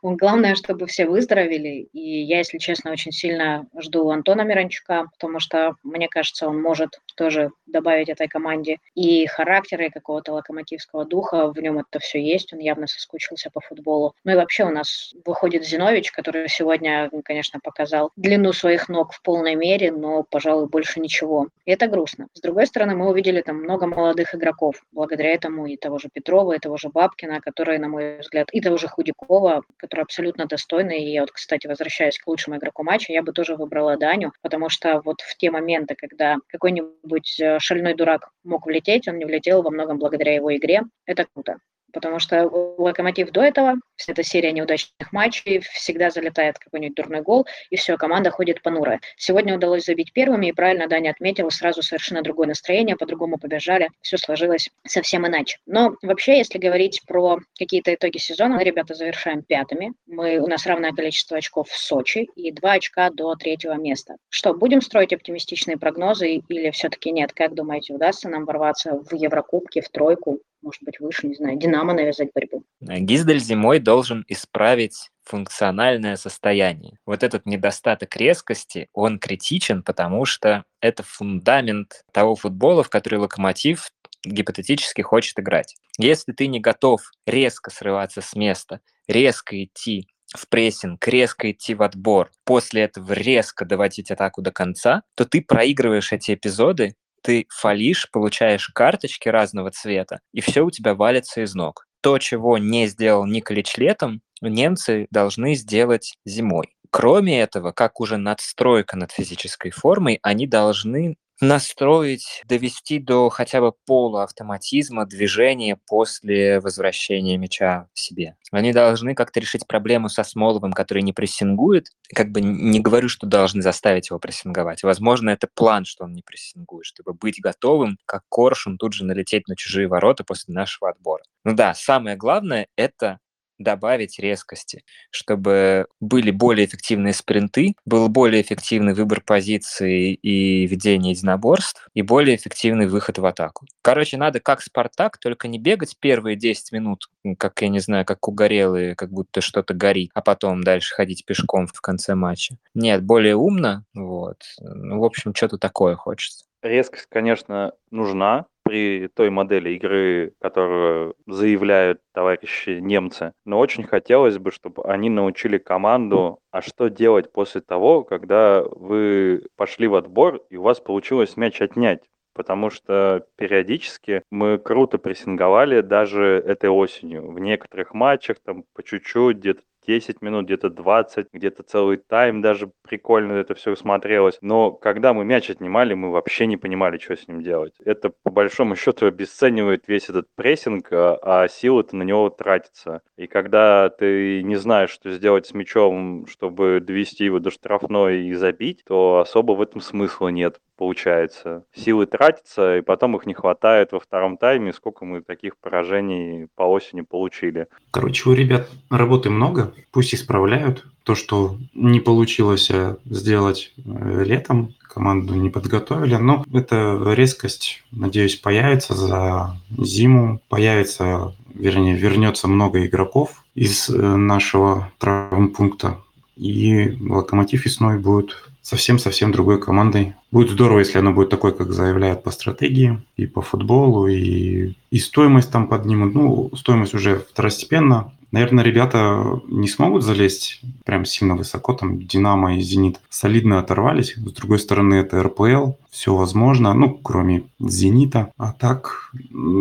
Главное, 0.01 0.55
чтобы 0.55 0.87
все 0.87 1.05
выздоровели. 1.05 1.87
И 1.93 2.21
я, 2.21 2.39
если 2.39 2.57
честно, 2.57 2.91
очень 2.91 3.11
сильно 3.11 3.67
жду 3.77 4.09
Антона 4.09 4.41
Миранчука, 4.41 5.07
потому 5.13 5.39
что, 5.39 5.75
мне 5.83 6.07
кажется, 6.07 6.47
он 6.47 6.61
может 6.61 6.99
тоже 7.15 7.51
добавить 7.65 8.09
этой 8.09 8.27
команде 8.27 8.77
и 8.95 9.25
характера, 9.25 9.85
и 9.85 9.89
какого-то 9.89 10.33
локомотивского 10.33 11.05
духа. 11.05 11.51
В 11.51 11.57
нем 11.57 11.79
это 11.79 11.99
все 11.99 12.21
есть. 12.21 12.53
Он 12.53 12.59
явно 12.59 12.87
соскучился 12.87 13.49
по 13.51 13.59
футболу. 13.59 14.13
Ну 14.23 14.31
и 14.31 14.35
вообще 14.35 14.65
у 14.65 14.69
нас 14.69 15.13
выходит 15.25 15.65
Зинович, 15.65 16.11
который 16.11 16.47
сегодня, 16.49 17.09
конечно, 17.25 17.59
показал 17.61 18.11
длину 18.15 18.53
своих 18.53 18.89
ног 18.89 19.13
в 19.13 19.21
полной 19.21 19.55
мере, 19.55 19.91
но, 19.91 20.23
пожалуй, 20.23 20.67
больше 20.67 20.99
ничего. 20.99 21.47
И 21.65 21.71
это 21.71 21.87
грустно. 21.87 22.27
С 22.33 22.41
другой 22.41 22.67
стороны, 22.67 22.95
мы 22.95 23.09
увидели 23.09 23.41
там 23.41 23.57
много 23.57 23.87
молодых 23.87 24.35
игроков. 24.35 24.83
Благодаря 24.91 25.31
этому 25.31 25.65
и 25.65 25.77
того 25.77 25.97
же 25.97 26.09
Петрова, 26.11 26.53
и 26.53 26.59
того 26.59 26.77
же 26.77 26.89
Бабкина, 26.89 27.41
которые, 27.41 27.79
на 27.79 27.87
мой 27.87 28.19
взгляд, 28.19 28.47
и 28.51 28.61
того 28.61 28.77
же 28.77 28.87
Худякова, 28.87 29.56
который 29.77 30.01
абсолютно 30.01 30.45
достойный. 30.45 31.03
И 31.03 31.11
я 31.11 31.21
вот, 31.21 31.31
кстати, 31.31 31.67
возвращаясь 31.67 32.19
к 32.19 32.27
лучшему 32.27 32.57
игроку 32.57 32.83
матча, 32.83 33.13
я 33.13 33.23
бы 33.23 33.33
тоже 33.33 33.55
выбрала 33.55 33.97
Даню, 33.97 34.33
потому 34.41 34.69
что 34.69 35.01
вот 35.03 35.21
в 35.21 35.37
те 35.37 35.51
моменты, 35.51 35.95
когда 35.95 36.37
какой-нибудь 36.47 37.39
э, 37.39 37.59
шальной 37.59 37.95
дурак 37.95 38.29
мог 38.43 38.65
влететь, 38.65 39.07
он 39.07 39.17
не 39.17 39.25
влетел 39.25 39.61
во 39.61 39.71
многом 39.71 39.99
благодаря 39.99 40.35
его 40.35 40.55
игре. 40.55 40.81
Это 41.05 41.25
круто 41.25 41.57
потому 41.93 42.19
что 42.19 42.47
Локомотив 42.77 43.31
до 43.31 43.41
этого, 43.41 43.75
вся 43.95 44.13
эта 44.13 44.23
серия 44.23 44.51
неудачных 44.51 45.11
матчей, 45.11 45.59
всегда 45.59 46.09
залетает 46.09 46.59
какой-нибудь 46.59 46.95
дурной 46.95 47.21
гол, 47.21 47.47
и 47.69 47.75
все, 47.75 47.97
команда 47.97 48.31
ходит 48.31 48.61
понурая. 48.61 48.99
Сегодня 49.17 49.55
удалось 49.55 49.85
забить 49.85 50.13
первыми, 50.13 50.47
и 50.47 50.51
правильно 50.51 50.87
Даня 50.87 51.11
отметил, 51.11 51.49
сразу 51.51 51.81
совершенно 51.81 52.21
другое 52.21 52.47
настроение, 52.47 52.95
по-другому 52.95 53.37
побежали, 53.37 53.89
все 54.01 54.17
сложилось 54.17 54.69
совсем 54.85 55.25
иначе. 55.27 55.57
Но 55.65 55.95
вообще, 56.01 56.37
если 56.37 56.57
говорить 56.57 57.01
про 57.07 57.39
какие-то 57.57 57.93
итоги 57.93 58.17
сезона, 58.17 58.55
мы, 58.55 58.63
ребята, 58.63 58.93
завершаем 58.93 59.41
пятыми. 59.43 59.93
Мы, 60.05 60.39
у 60.39 60.47
нас 60.47 60.65
равное 60.65 60.91
количество 60.91 61.37
очков 61.37 61.69
в 61.69 61.77
Сочи 61.77 62.27
и 62.35 62.51
два 62.51 62.73
очка 62.73 63.09
до 63.09 63.35
третьего 63.35 63.73
места. 63.73 64.15
Что, 64.29 64.53
будем 64.53 64.81
строить 64.81 65.13
оптимистичные 65.13 65.77
прогнозы 65.77 66.41
или 66.47 66.71
все-таки 66.71 67.11
нет? 67.11 67.33
Как 67.33 67.53
думаете, 67.53 67.93
удастся 67.93 68.29
нам 68.29 68.45
ворваться 68.45 68.99
в 68.99 69.13
Еврокубки, 69.13 69.81
в 69.81 69.89
тройку? 69.89 70.39
Может 70.61 70.83
быть, 70.83 70.99
выше, 70.99 71.27
не 71.27 71.35
знаю, 71.35 71.57
Динамо 71.57 71.93
навязать 71.93 72.29
борьбу. 72.33 72.63
Гиздель 72.81 73.39
зимой 73.39 73.79
должен 73.79 74.25
исправить 74.27 75.09
функциональное 75.23 76.15
состояние. 76.15 76.97
Вот 77.05 77.23
этот 77.23 77.45
недостаток 77.45 78.15
резкости, 78.15 78.87
он 78.93 79.19
критичен, 79.19 79.83
потому 79.83 80.25
что 80.25 80.63
это 80.81 81.03
фундамент 81.03 82.03
того 82.11 82.35
футбола, 82.35 82.83
в 82.83 82.89
который 82.89 83.19
локомотив 83.19 83.89
гипотетически 84.25 85.01
хочет 85.01 85.39
играть. 85.39 85.75
Если 85.97 86.31
ты 86.31 86.47
не 86.47 86.59
готов 86.59 87.01
резко 87.25 87.71
срываться 87.71 88.21
с 88.21 88.35
места, 88.35 88.81
резко 89.07 89.63
идти 89.63 90.07
в 90.35 90.47
прессинг, 90.49 91.07
резко 91.07 91.51
идти 91.51 91.73
в 91.73 91.81
отбор, 91.81 92.31
после 92.43 92.83
этого 92.83 93.13
резко 93.13 93.65
доводить 93.65 94.11
атаку 94.11 94.41
до 94.41 94.51
конца, 94.51 95.03
то 95.15 95.25
ты 95.25 95.41
проигрываешь 95.41 96.11
эти 96.11 96.33
эпизоды 96.33 96.95
ты 97.21 97.45
фалишь, 97.49 98.09
получаешь 98.11 98.67
карточки 98.69 99.29
разного 99.29 99.71
цвета, 99.71 100.19
и 100.33 100.41
все 100.41 100.63
у 100.63 100.71
тебя 100.71 100.95
валится 100.95 101.41
из 101.41 101.55
ног. 101.55 101.85
То, 102.01 102.19
чего 102.19 102.57
не 102.57 102.87
сделал 102.87 103.25
Николич 103.25 103.77
летом, 103.77 104.21
немцы 104.41 105.07
должны 105.09 105.55
сделать 105.55 106.15
зимой. 106.25 106.75
Кроме 106.89 107.41
этого, 107.41 107.71
как 107.71 107.99
уже 107.99 108.17
надстройка 108.17 108.95
над 108.95 109.11
физической 109.11 109.71
формой, 109.71 110.19
они 110.21 110.47
должны 110.47 111.17
настроить, 111.41 112.41
довести 112.45 112.99
до 112.99 113.29
хотя 113.29 113.61
бы 113.61 113.73
полуавтоматизма 113.85 115.05
движения 115.05 115.77
после 115.87 116.59
возвращения 116.59 117.37
мяча 117.37 117.87
в 117.93 117.99
себе. 117.99 118.35
Они 118.51 118.73
должны 118.73 119.13
как-то 119.13 119.39
решить 119.39 119.67
проблему 119.67 120.09
со 120.09 120.23
Смоловым, 120.23 120.73
который 120.73 121.03
не 121.03 121.13
прессингует. 121.13 121.87
Как 122.13 122.31
бы 122.31 122.41
не 122.41 122.79
говорю, 122.79 123.09
что 123.09 123.27
должны 123.27 123.61
заставить 123.61 124.09
его 124.09 124.19
прессинговать. 124.19 124.83
Возможно, 124.83 125.29
это 125.29 125.47
план, 125.53 125.85
что 125.85 126.05
он 126.05 126.13
не 126.13 126.21
прессингует, 126.21 126.85
чтобы 126.85 127.13
быть 127.13 127.39
готовым, 127.41 127.97
как 128.05 128.23
коршун, 128.29 128.77
тут 128.77 128.93
же 128.93 129.05
налететь 129.05 129.47
на 129.47 129.55
чужие 129.55 129.87
ворота 129.87 130.23
после 130.23 130.53
нашего 130.53 130.89
отбора. 130.89 131.23
Ну 131.43 131.53
да, 131.53 131.73
самое 131.73 132.15
главное— 132.15 132.67
это 132.75 133.19
добавить 133.59 134.19
резкости, 134.19 134.83
чтобы 135.09 135.87
были 135.99 136.31
более 136.31 136.65
эффективные 136.65 137.13
спринты, 137.13 137.75
был 137.85 138.07
более 138.09 138.41
эффективный 138.41 138.93
выбор 138.93 139.21
позиции 139.21 140.13
и 140.13 140.65
ведение 140.67 141.13
единоборств, 141.13 141.87
и 141.93 142.01
более 142.01 142.35
эффективный 142.35 142.87
выход 142.87 143.17
в 143.17 143.25
атаку. 143.25 143.65
Короче, 143.81 144.17
надо 144.17 144.39
как 144.39 144.61
Спартак, 144.61 145.17
только 145.17 145.47
не 145.47 145.59
бегать 145.59 145.95
первые 145.99 146.35
10 146.35 146.71
минут, 146.71 147.09
как, 147.37 147.61
я 147.61 147.69
не 147.69 147.79
знаю, 147.79 148.05
как 148.05 148.27
угорелые, 148.27 148.95
как 148.95 149.11
будто 149.11 149.41
что-то 149.41 149.73
горит, 149.73 150.11
а 150.13 150.21
потом 150.21 150.63
дальше 150.63 150.95
ходить 150.95 151.25
пешком 151.25 151.67
в 151.67 151.81
конце 151.81 152.15
матча. 152.15 152.57
Нет, 152.73 153.03
более 153.03 153.35
умно, 153.35 153.83
вот. 153.93 154.37
Ну, 154.59 154.99
в 154.99 155.03
общем, 155.03 155.33
что-то 155.33 155.57
такое 155.57 155.95
хочется. 155.95 156.45
Резкость, 156.63 157.07
конечно, 157.09 157.73
нужна, 157.91 158.45
при 158.67 159.07
той 159.07 159.29
модели 159.29 159.71
игры, 159.71 160.33
которую 160.41 161.15
заявляют 161.25 162.01
товарищи 162.13 162.79
немцы. 162.79 163.33
Но 163.45 163.59
очень 163.59 163.83
хотелось 163.83 164.37
бы, 164.37 164.51
чтобы 164.51 164.83
они 164.83 165.09
научили 165.09 165.57
команду, 165.57 166.39
а 166.51 166.61
что 166.61 166.89
делать 166.89 167.31
после 167.31 167.61
того, 167.61 168.03
когда 168.03 168.63
вы 168.63 169.43
пошли 169.55 169.87
в 169.87 169.95
отбор 169.95 170.41
и 170.49 170.57
у 170.57 170.63
вас 170.63 170.79
получилось 170.79 171.37
мяч 171.37 171.61
отнять 171.61 172.01
потому 172.33 172.69
что 172.69 173.25
периодически 173.35 174.21
мы 174.29 174.59
круто 174.59 174.99
прессинговали 174.99 175.81
даже 175.81 176.43
этой 176.45 176.69
осенью. 176.69 177.31
В 177.31 177.39
некоторых 177.39 177.95
матчах 177.95 178.37
там 178.45 178.63
по 178.75 178.83
чуть-чуть, 178.83 179.37
где-то 179.37 179.61
10 179.87 180.21
минут, 180.21 180.45
где-то 180.45 180.69
20, 180.69 181.27
где-то 181.31 181.63
целый 181.63 181.97
тайм 181.97 182.41
даже 182.41 182.69
прикольно 182.83 183.33
это 183.33 183.55
все 183.55 183.75
смотрелось. 183.75 184.37
Но 184.41 184.71
когда 184.71 185.13
мы 185.13 185.23
мяч 185.23 185.49
отнимали, 185.49 185.93
мы 185.93 186.11
вообще 186.11 186.45
не 186.45 186.57
понимали, 186.57 186.97
что 186.97 187.15
с 187.15 187.27
ним 187.27 187.41
делать. 187.41 187.73
Это 187.83 188.11
по 188.23 188.31
большому 188.31 188.75
счету 188.75 189.05
обесценивает 189.05 189.87
весь 189.87 190.09
этот 190.09 190.27
прессинг, 190.35 190.91
а, 190.91 191.17
а 191.21 191.47
силы-то 191.47 191.95
на 191.95 192.03
него 192.03 192.29
тратится. 192.29 193.01
И 193.17 193.27
когда 193.27 193.89
ты 193.89 194.43
не 194.43 194.57
знаешь, 194.57 194.89
что 194.89 195.11
сделать 195.11 195.47
с 195.47 195.53
мячом, 195.53 196.27
чтобы 196.27 196.81
довести 196.81 197.25
его 197.25 197.39
до 197.39 197.51
штрафной 197.51 198.25
и 198.27 198.33
забить, 198.33 198.83
то 198.85 199.19
особо 199.19 199.53
в 199.53 199.61
этом 199.61 199.81
смысла 199.81 200.27
нет 200.27 200.59
получается. 200.77 201.63
Силы 201.75 202.05
тратятся, 202.05 202.77
и 202.77 202.81
потом 202.81 203.15
их 203.15 203.25
не 203.25 203.33
хватает 203.33 203.91
во 203.91 203.99
втором 203.99 204.37
тайме. 204.37 204.71
Сколько 204.71 205.03
мы 205.03 205.21
таких 205.21 205.57
поражений 205.57 206.47
по 206.55 206.63
осени 206.63 207.01
получили. 207.01 207.67
Короче, 207.91 208.29
у 208.29 208.33
ребят 208.33 208.69
работы 208.89 209.29
много, 209.29 209.73
пусть 209.91 210.13
исправляют. 210.13 210.85
То, 211.03 211.15
что 211.15 211.57
не 211.73 211.99
получилось 211.99 212.69
э, 212.69 212.97
сделать 213.05 213.73
э, 213.77 214.23
летом, 214.25 214.75
команду 214.93 215.35
не 215.35 215.49
подготовили, 215.49 216.15
но 216.15 216.43
эта 216.53 217.01
резкость, 217.13 217.83
надеюсь, 217.91 218.35
появится 218.35 218.93
за 218.93 219.55
зиму, 219.77 220.41
появится, 220.49 221.33
вернее, 221.53 221.95
вернется 221.95 222.47
много 222.47 222.85
игроков 222.85 223.45
из 223.55 223.89
э, 223.89 223.93
нашего 223.95 224.91
травмпункта, 224.97 225.97
и 226.35 226.97
Локомотив 226.99 227.65
весной 227.65 227.99
будет 227.99 228.35
совсем-совсем 228.67 229.31
другой 229.31 229.61
командой. 229.61 230.15
Будет 230.29 230.51
здорово, 230.51 230.79
если 230.79 230.97
она 230.97 231.11
будет 231.11 231.29
такой, 231.29 231.55
как 231.55 231.71
заявляют 231.71 232.23
по 232.23 232.31
стратегии 232.31 233.01
и 233.15 233.25
по 233.25 233.41
футболу, 233.41 234.07
и, 234.07 234.73
и 234.91 234.99
стоимость 234.99 235.51
там 235.51 235.67
поднимут. 235.67 236.13
Ну, 236.13 236.51
стоимость 236.53 236.93
уже 236.93 237.19
второстепенно. 237.19 238.11
Наверное, 238.33 238.65
ребята 238.65 239.39
не 239.47 239.69
смогут 239.69 240.03
залезть 240.03 240.59
прям 240.83 241.05
сильно 241.05 241.37
высоко. 241.37 241.73
Там 241.75 242.05
Динамо 242.05 242.57
и 242.57 242.59
Зенит 242.59 242.99
солидно 243.09 243.59
оторвались. 243.59 244.15
С 244.15 244.33
другой 244.33 244.59
стороны, 244.59 244.95
это 244.95 245.23
РПЛ. 245.23 245.71
Все 245.89 246.13
возможно, 246.13 246.73
ну, 246.73 246.89
кроме 246.89 247.43
Зенита. 247.59 248.33
А 248.37 248.51
так, 248.51 249.13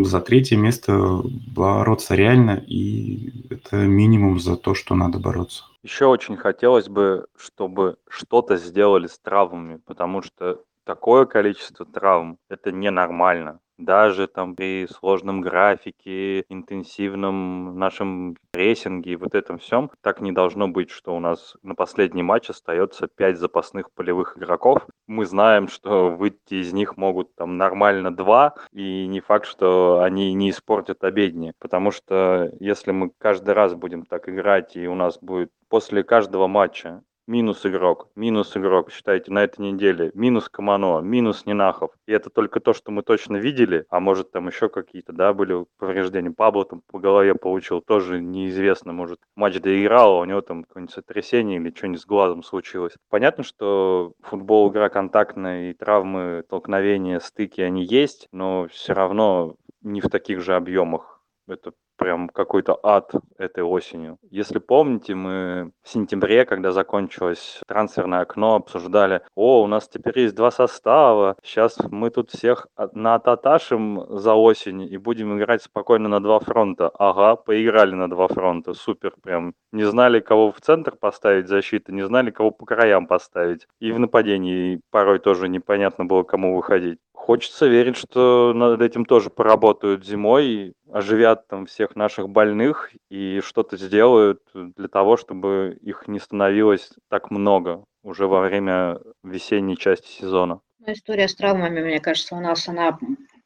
за 0.02 0.20
третье 0.20 0.56
место 0.56 1.22
бороться 1.46 2.16
реально. 2.16 2.60
И 2.66 3.32
это 3.50 3.76
минимум 3.76 4.40
за 4.40 4.56
то, 4.56 4.74
что 4.74 4.96
надо 4.96 5.20
бороться. 5.20 5.62
Еще 5.86 6.06
очень 6.06 6.36
хотелось 6.36 6.88
бы, 6.88 7.28
чтобы 7.36 7.96
что-то 8.08 8.56
сделали 8.56 9.06
с 9.06 9.20
травмами, 9.20 9.76
потому 9.76 10.20
что 10.20 10.64
такое 10.82 11.26
количество 11.26 11.86
травм– 11.86 12.38
это 12.48 12.72
ненормально 12.72 13.60
даже 13.78 14.26
там 14.26 14.54
при 14.54 14.86
сложном 14.86 15.40
графике, 15.40 16.40
интенсивном 16.48 17.78
нашем 17.78 18.36
прессинге 18.50 19.12
и 19.12 19.16
вот 19.16 19.34
этом 19.34 19.58
всем, 19.58 19.90
так 20.00 20.20
не 20.20 20.32
должно 20.32 20.68
быть, 20.68 20.90
что 20.90 21.14
у 21.14 21.20
нас 21.20 21.56
на 21.62 21.74
последний 21.74 22.22
матч 22.22 22.50
остается 22.50 23.08
5 23.08 23.38
запасных 23.38 23.90
полевых 23.92 24.38
игроков. 24.38 24.86
Мы 25.06 25.26
знаем, 25.26 25.68
что 25.68 26.10
выйти 26.10 26.54
из 26.54 26.72
них 26.72 26.96
могут 26.96 27.34
там 27.34 27.56
нормально 27.56 28.14
два, 28.14 28.54
и 28.72 29.06
не 29.06 29.20
факт, 29.20 29.46
что 29.46 30.00
они 30.02 30.32
не 30.34 30.50
испортят 30.50 31.04
обедни, 31.04 31.52
потому 31.58 31.90
что 31.90 32.50
если 32.60 32.92
мы 32.92 33.10
каждый 33.18 33.54
раз 33.54 33.74
будем 33.74 34.04
так 34.04 34.28
играть, 34.28 34.76
и 34.76 34.86
у 34.88 34.94
нас 34.94 35.18
будет 35.18 35.50
после 35.68 36.02
каждого 36.02 36.46
матча 36.46 37.02
минус 37.26 37.64
игрок, 37.66 38.08
минус 38.14 38.56
игрок, 38.56 38.90
считайте, 38.90 39.32
на 39.32 39.44
этой 39.44 39.60
неделе, 39.60 40.10
минус 40.14 40.48
Камано, 40.48 41.00
минус 41.00 41.46
Нинахов. 41.46 41.90
И 42.06 42.12
это 42.12 42.30
только 42.30 42.60
то, 42.60 42.72
что 42.72 42.90
мы 42.90 43.02
точно 43.02 43.36
видели, 43.36 43.84
а 43.90 44.00
может 44.00 44.30
там 44.30 44.48
еще 44.48 44.68
какие-то, 44.68 45.12
да, 45.12 45.32
были 45.32 45.66
повреждения. 45.78 46.30
Пабло 46.30 46.64
там 46.64 46.82
по 46.90 46.98
голове 46.98 47.34
получил, 47.34 47.80
тоже 47.80 48.20
неизвестно, 48.20 48.92
может, 48.92 49.20
матч 49.34 49.60
доиграл, 49.60 50.18
а 50.18 50.20
у 50.20 50.24
него 50.24 50.40
там 50.40 50.64
какое-нибудь 50.64 50.94
сотрясение 50.94 51.58
или 51.58 51.74
что-нибудь 51.74 52.00
с 52.00 52.06
глазом 52.06 52.42
случилось. 52.42 52.94
Понятно, 53.10 53.44
что 53.44 54.12
футбол 54.22 54.70
игра 54.70 54.88
контактная 54.88 55.70
и 55.70 55.74
травмы, 55.74 56.42
столкновения, 56.46 57.18
стыки, 57.20 57.60
они 57.60 57.84
есть, 57.84 58.28
но 58.32 58.68
все 58.68 58.92
равно 58.92 59.56
не 59.82 60.00
в 60.00 60.08
таких 60.08 60.40
же 60.40 60.54
объемах. 60.54 61.22
Это 61.48 61.72
прям 61.96 62.28
какой-то 62.28 62.78
ад 62.82 63.12
этой 63.38 63.64
осенью. 63.64 64.18
Если 64.30 64.58
помните, 64.58 65.14
мы 65.14 65.72
в 65.82 65.88
сентябре, 65.88 66.44
когда 66.44 66.72
закончилось 66.72 67.60
трансферное 67.66 68.20
окно, 68.20 68.56
обсуждали, 68.56 69.22
о, 69.34 69.62
у 69.62 69.66
нас 69.66 69.88
теперь 69.88 70.18
есть 70.20 70.34
два 70.34 70.50
состава, 70.50 71.36
сейчас 71.42 71.78
мы 71.90 72.10
тут 72.10 72.30
всех 72.30 72.68
нататашим 72.92 74.04
за 74.08 74.34
осень 74.34 74.82
и 74.82 74.96
будем 74.96 75.36
играть 75.38 75.62
спокойно 75.62 76.08
на 76.08 76.22
два 76.22 76.38
фронта. 76.40 76.90
Ага, 76.98 77.36
поиграли 77.36 77.94
на 77.94 78.08
два 78.08 78.28
фронта, 78.28 78.74
супер, 78.74 79.14
прям 79.22 79.54
не 79.72 79.84
знали, 79.84 80.20
кого 80.20 80.52
в 80.52 80.60
центр 80.60 80.96
поставить 80.96 81.48
защиты, 81.48 81.92
не 81.92 82.02
знали, 82.06 82.30
кого 82.30 82.50
по 82.50 82.66
краям 82.66 83.06
поставить. 83.06 83.66
И 83.80 83.92
в 83.92 83.98
нападении 83.98 84.80
порой 84.90 85.18
тоже 85.18 85.48
непонятно 85.48 86.04
было, 86.04 86.22
кому 86.22 86.56
выходить. 86.56 86.98
Хочется 87.26 87.66
верить, 87.66 87.96
что 87.96 88.52
над 88.54 88.80
этим 88.80 89.04
тоже 89.04 89.30
поработают 89.30 90.06
зимой, 90.06 90.74
оживят 90.92 91.48
там 91.48 91.66
всех 91.66 91.96
наших 91.96 92.28
больных 92.28 92.92
и 93.10 93.40
что-то 93.40 93.76
сделают 93.76 94.42
для 94.54 94.86
того, 94.86 95.16
чтобы 95.16 95.76
их 95.82 96.06
не 96.06 96.20
становилось 96.20 96.92
так 97.10 97.32
много 97.32 97.84
уже 98.04 98.28
во 98.28 98.42
время 98.42 99.00
весенней 99.24 99.76
части 99.76 100.06
сезона. 100.06 100.60
Ну, 100.78 100.92
история 100.92 101.26
с 101.26 101.34
травмами, 101.34 101.82
мне 101.82 101.98
кажется, 101.98 102.36
у 102.36 102.40
нас 102.40 102.68
она 102.68 102.96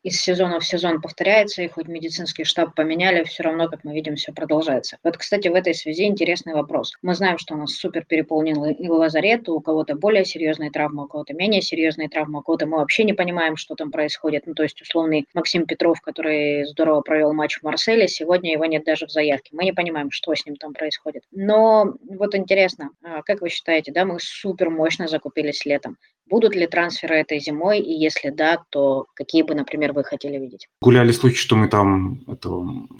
из 0.02 0.21
сезона 0.21 0.61
в 0.61 0.66
сезон 0.66 1.00
повторяется, 1.00 1.62
и 1.62 1.69
хоть 1.69 1.87
медицинский 1.87 2.45
штаб 2.45 2.75
поменяли, 2.75 3.25
все 3.25 3.42
равно, 3.42 3.69
как 3.69 3.85
мы 3.85 3.95
видим, 3.95 4.16
все 4.16 4.33
продолжается. 4.33 4.99
Вот, 5.04 5.16
кстати, 5.16 5.49
в 5.49 5.54
этой 5.54 5.75
связи 5.75 6.04
интересный 6.04 6.54
вопрос. 6.54 6.95
Мы 7.02 7.14
знаем, 7.14 7.38
что 7.38 7.54
у 7.54 7.59
нас 7.59 7.73
супер 7.75 8.04
переполнен 8.07 8.57
лазарет, 8.88 9.49
у 9.49 9.61
кого-то 9.61 9.95
более 9.95 10.25
серьезные 10.25 10.71
травмы, 10.71 11.04
у 11.04 11.09
кого-то 11.09 11.35
менее 11.35 11.61
серьезные 11.61 12.09
травмы, 12.09 12.40
у 12.40 12.42
кого-то 12.42 12.66
мы 12.66 12.78
вообще 12.78 13.04
не 13.04 13.12
понимаем, 13.12 13.57
что 13.57 13.75
там 13.75 13.90
происходит. 13.90 14.47
Ну, 14.47 14.54
то 14.54 14.62
есть, 14.62 14.80
условный 14.80 15.26
Максим 15.35 15.66
Петров, 15.66 16.00
который 16.00 16.64
здорово 16.64 17.02
провел 17.02 17.33
матч 17.33 17.59
в 17.59 17.62
Марселе, 17.62 18.09
сегодня 18.09 18.52
его 18.52 18.64
нет 18.64 18.85
даже 18.85 19.07
в 19.07 19.11
заявке. 19.11 19.50
Мы 19.52 19.64
не 19.64 19.73
понимаем, 19.73 20.11
что 20.11 20.35
с 20.35 20.47
ним 20.47 20.57
там 20.57 20.73
происходит. 20.73 21.25
Но 21.30 21.95
вот 22.09 22.35
интересно, 22.35 22.90
а 23.02 23.23
как 23.23 23.42
вы 23.42 23.50
считаете, 23.50 23.92
да, 23.92 24.04
мы 24.04 24.19
супер 24.21 24.71
мощно 24.71 25.09
закупились 25.09 25.64
летом. 25.66 25.99
Будут 26.30 26.54
ли 26.54 26.66
трансферы 26.66 27.16
этой 27.16 27.40
зимой, 27.40 27.80
и 27.80 27.92
если 27.92 28.30
да, 28.30 28.62
то 28.70 29.06
какие 29.14 29.42
бы, 29.42 29.54
например, 29.54 29.92
вы 29.92 30.04
хотели 30.04 30.38
видеть? 30.38 30.68
Гуляли 30.80 31.10
слухи, 31.10 31.37
что 31.37 31.56
мы 31.56 31.68
там 31.68 32.22
это, 32.28 32.50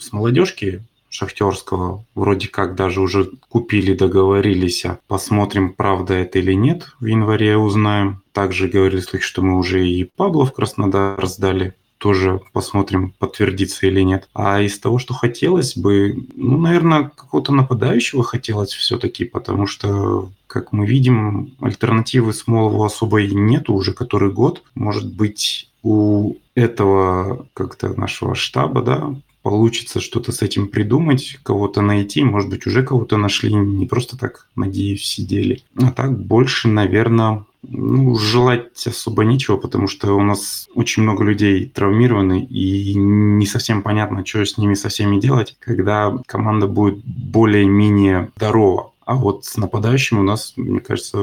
с 0.01 0.13
молодежки 0.13 0.83
Шахтерского 1.11 2.05
вроде 2.15 2.49
как 2.49 2.75
даже 2.75 3.01
уже 3.01 3.31
купили, 3.49 3.95
договорились. 3.95 4.85
А 4.85 4.99
посмотрим, 5.07 5.75
правда 5.75 6.15
это 6.15 6.39
или 6.39 6.53
нет. 6.55 6.89
В 7.01 7.07
январе 7.07 7.57
узнаем. 7.57 8.23
Также 8.33 8.69
говорили 8.69 9.01
слухи, 9.01 9.25
что 9.25 9.43
мы 9.43 9.59
уже 9.59 9.87
и 9.87 10.05
Пабло 10.05 10.47
в 10.47 10.53
Краснодар 10.53 11.25
сдали 11.27 11.75
тоже 12.01 12.41
посмотрим, 12.55 13.15
подтвердится 13.19 13.87
или 13.87 14.01
нет. 14.01 14.29
А 14.35 14.61
из 14.63 14.79
того, 14.79 14.99
что 14.99 15.13
хотелось 15.13 15.77
бы, 15.77 16.27
ну, 16.35 16.57
наверное, 16.57 17.05
какого-то 17.15 17.53
нападающего 17.53 18.25
хотелось 18.25 18.73
все-таки, 18.73 19.27
потому 19.27 19.67
что, 19.67 20.31
как 20.47 20.73
мы 20.73 20.87
видим, 20.87 21.55
альтернативы 21.61 22.33
Смолову 22.33 22.83
особой 22.85 23.31
нету 23.31 23.75
уже 23.75 23.93
который 23.93 24.33
год. 24.33 24.63
Может 24.75 25.15
быть, 25.15 25.71
у 25.83 26.37
этого 26.55 27.47
как-то 27.53 27.99
нашего 28.01 28.35
штаба, 28.35 28.83
да, 28.83 29.15
получится 29.43 30.01
что-то 30.01 30.33
с 30.33 30.43
этим 30.43 30.69
придумать, 30.69 31.39
кого-то 31.43 31.81
найти, 31.81 32.23
может 32.23 32.51
быть, 32.51 32.67
уже 32.67 32.83
кого-то 32.83 33.17
нашли, 33.17 33.53
не 33.53 33.87
просто 33.87 34.19
так, 34.19 34.49
надеюсь, 34.57 35.05
сидели. 35.05 35.63
А 35.77 35.91
так 35.91 36.19
больше, 36.19 36.69
наверное, 36.69 37.45
ну, 37.63 38.17
желать 38.17 38.87
особо 38.87 39.25
нечего, 39.25 39.57
потому 39.57 39.87
что 39.87 40.15
у 40.15 40.23
нас 40.23 40.69
очень 40.75 41.03
много 41.03 41.25
людей 41.25 41.67
травмированы, 41.67 42.45
и 42.45 42.95
не 42.95 43.47
совсем 43.47 43.83
понятно, 43.83 44.25
что 44.25 44.45
с 44.45 44.57
ними 44.57 44.75
со 44.75 44.89
всеми 44.89 45.21
делать, 45.21 45.57
когда 45.61 46.17
команда 46.27 46.67
будет 46.67 47.05
более-менее 47.05 48.31
здорова. 48.37 48.90
А 49.11 49.17
вот 49.17 49.45
с 49.45 49.57
нападающим 49.57 50.21
у 50.21 50.23
нас, 50.23 50.53
мне 50.55 50.79
кажется, 50.79 51.19